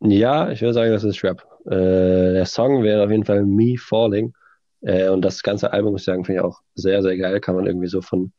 [0.00, 1.46] ja, ich würde sagen, das ist Rap.
[1.64, 4.34] Äh, der Song wäre auf jeden Fall Me Falling.
[4.82, 7.40] Äh, und das ganze Album, muss ich sagen, finde ich auch sehr, sehr geil.
[7.40, 8.32] Kann man irgendwie so von,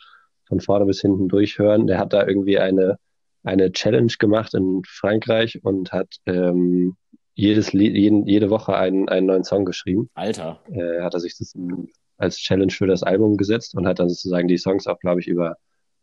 [0.53, 1.87] von vorne bis hinten durchhören.
[1.87, 2.97] Der hat da irgendwie eine,
[3.43, 6.95] eine Challenge gemacht in Frankreich und hat ähm,
[7.33, 10.09] jedes Lied, jeden, jede Woche einen, einen neuen Song geschrieben.
[10.13, 10.59] Alter.
[10.71, 11.53] Äh, hat er sich das
[12.17, 15.27] als Challenge für das Album gesetzt und hat dann sozusagen die Songs auch, glaube ich,
[15.27, 15.55] über,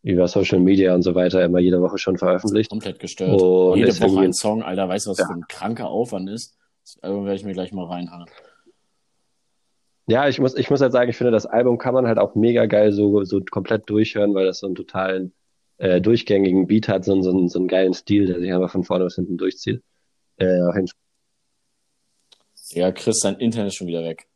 [0.03, 2.69] über Social Media und so weiter immer jede Woche schon veröffentlicht.
[2.69, 3.41] Komplett gestört.
[3.41, 5.27] Und Jede Woche ein Song, Alter, weißt du, was Ja.
[5.27, 6.57] für ein kranker Aufwand ist?
[6.83, 8.25] Das Album werde ich mir gleich mal reinhauen.
[10.11, 12.35] Ja, ich muss, ich muss halt sagen, ich finde, das Album kann man halt auch
[12.35, 15.33] mega geil so, so komplett durchhören, weil das so einen totalen
[15.77, 18.83] äh, durchgängigen Beat hat, so, einen- so, so einen geilen Stil, der sich einfach von
[18.83, 19.81] vorne bis hinten durchzieht.
[20.35, 20.57] Äh.
[22.71, 24.27] Ja, Chris, dein Internet ist schon wieder weg.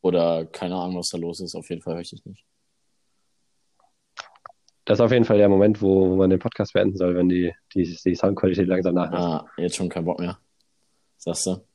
[0.00, 1.54] Oder keine Ahnung, was da los ist.
[1.54, 2.44] Auf jeden Fall höre ich dich nicht.
[4.86, 7.28] Das ist auf jeden Fall der Moment, wo, wo man den Podcast beenden soll, wenn
[7.28, 9.22] die, die, die Soundqualität langsam nachlässt.
[9.22, 10.36] Ah, jetzt schon kein Bock mehr.
[11.16, 11.67] Sagst du?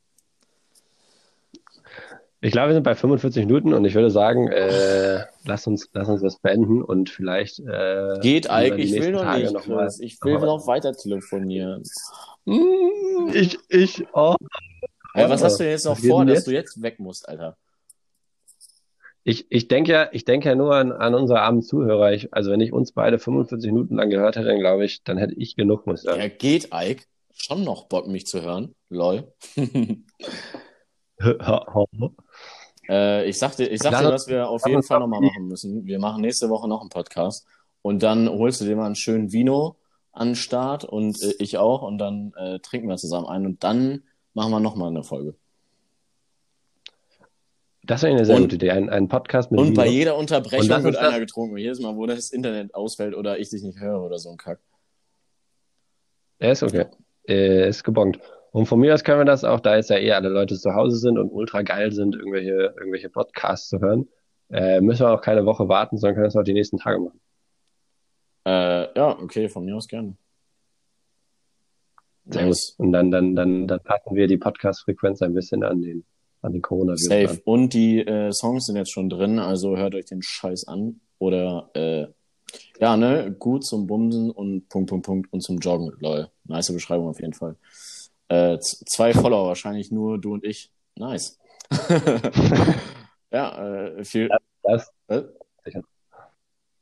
[2.44, 6.10] Ich glaube, wir sind bei 45 Minuten und ich würde sagen, äh, lass uns, lass
[6.10, 8.92] uns das beenden und vielleicht äh, Geht eigentlich.
[8.92, 9.90] Ich will noch Tage nicht, noch mal-.
[10.00, 11.82] Ich will noch noch weiter telefonieren.
[12.44, 14.34] Mm, Ich, ich, oh.
[15.14, 16.46] Hey, was hast du denn jetzt noch vor, dass jetzt?
[16.46, 17.56] du jetzt weg musst, Alter?
[19.22, 22.12] Ich, ich denke ja, ich denke ja nur an, an unsere armen Zuhörer.
[22.12, 25.16] Ich, also wenn ich uns beide 45 Minuten lang gehört hätte, dann glaube ich, dann
[25.16, 26.20] hätte ich genug, muss ich sagen.
[26.20, 27.04] Ja, geht, Ike.
[27.32, 28.74] Schon noch Bock, mich zu hören.
[28.90, 29.32] Lol.
[32.88, 35.86] Äh, ich sagte, ich sagte, dass wir auf jeden Fall nochmal machen müssen.
[35.86, 37.46] Wir machen nächste Woche noch einen Podcast
[37.82, 39.76] und dann holst du dir mal einen schönen Vino
[40.12, 43.64] an den Start und äh, ich auch und dann äh, trinken wir zusammen ein und
[43.64, 45.34] dann machen wir nochmal eine Folge.
[47.82, 49.76] Das wäre eine sehr und, gute Idee, ein, ein Podcast mit Und Vino.
[49.76, 51.58] bei jeder Unterbrechung wird einer getrunken.
[51.58, 54.58] Jedes Mal, wo das Internet ausfällt oder ich dich nicht höre oder so ein Kack.
[56.40, 56.86] Ja, ist okay.
[57.28, 58.18] Äh, ist gebongt.
[58.54, 60.74] Und von mir aus können wir das auch, da jetzt ja eh alle Leute zu
[60.74, 64.06] Hause sind und ultra geil sind, irgendwelche, irgendwelche Podcasts zu hören,
[64.48, 67.20] äh, müssen wir auch keine Woche warten, sondern können das auch die nächsten Tage machen.
[68.46, 70.16] Äh, ja, okay, von mir aus gerne.
[72.26, 72.56] Sehr gut.
[72.78, 76.04] Und dann, dann, dann, dann packen wir die Podcast-Frequenz ein bisschen an den,
[76.40, 77.06] an den Coronavirus.
[77.06, 77.30] Safe.
[77.30, 77.40] An.
[77.44, 81.00] Und die äh, Songs sind jetzt schon drin, also hört euch den Scheiß an.
[81.18, 82.06] Oder äh,
[82.78, 86.28] ja, ne, gut zum Bumsen und Punkt, Punkt, Punkt und zum Joggen, lol.
[86.44, 87.56] Nice Beschreibung auf jeden Fall.
[88.28, 90.70] Äh, zwei Follower, wahrscheinlich nur du und ich.
[90.96, 91.38] Nice.
[93.30, 94.28] ja, äh, viel.
[94.62, 95.24] Das, das, äh?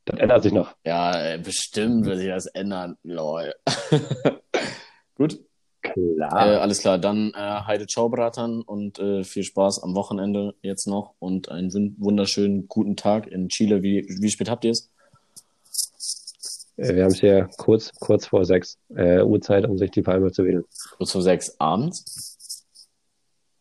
[0.05, 0.75] das ändert sich noch.
[0.85, 2.97] Ja, äh, bestimmt wird sich das ändern.
[3.03, 3.55] Lol.
[5.17, 5.41] Gut.
[5.83, 6.47] Klar.
[6.47, 11.15] Äh, alles klar, dann äh, Heide Ciao, Bratan und viel Spaß am Wochenende jetzt noch
[11.19, 13.83] und einen wunderschönen guten Tag in Chile.
[13.83, 14.92] Wie, wie spät habt ihr es?
[16.83, 20.33] Äh, wir haben es hier kurz, kurz vor sechs äh, Uhrzeit, um sich die Palme
[20.33, 20.65] zu wählen.
[20.97, 22.67] Kurz vor sechs abends?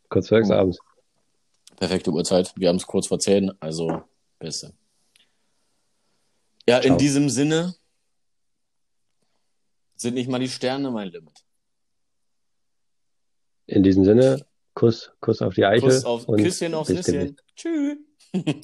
[0.09, 0.55] Kurz vor sechs oh.
[0.55, 0.79] abends.
[1.77, 2.53] Perfekte Uhrzeit.
[2.55, 4.01] Wir haben es kurz vor zehn, also
[4.39, 4.73] beste.
[6.67, 6.93] Ja, Ciao.
[6.93, 7.75] in diesem Sinne
[9.95, 11.43] sind nicht mal die Sterne mein Limit.
[13.67, 15.85] In diesem Sinne, Kuss, Kuss auf die Eiche.
[15.85, 17.37] Kuss auf, Küsschen aufs Nüsschen.
[17.55, 17.97] Tschüss.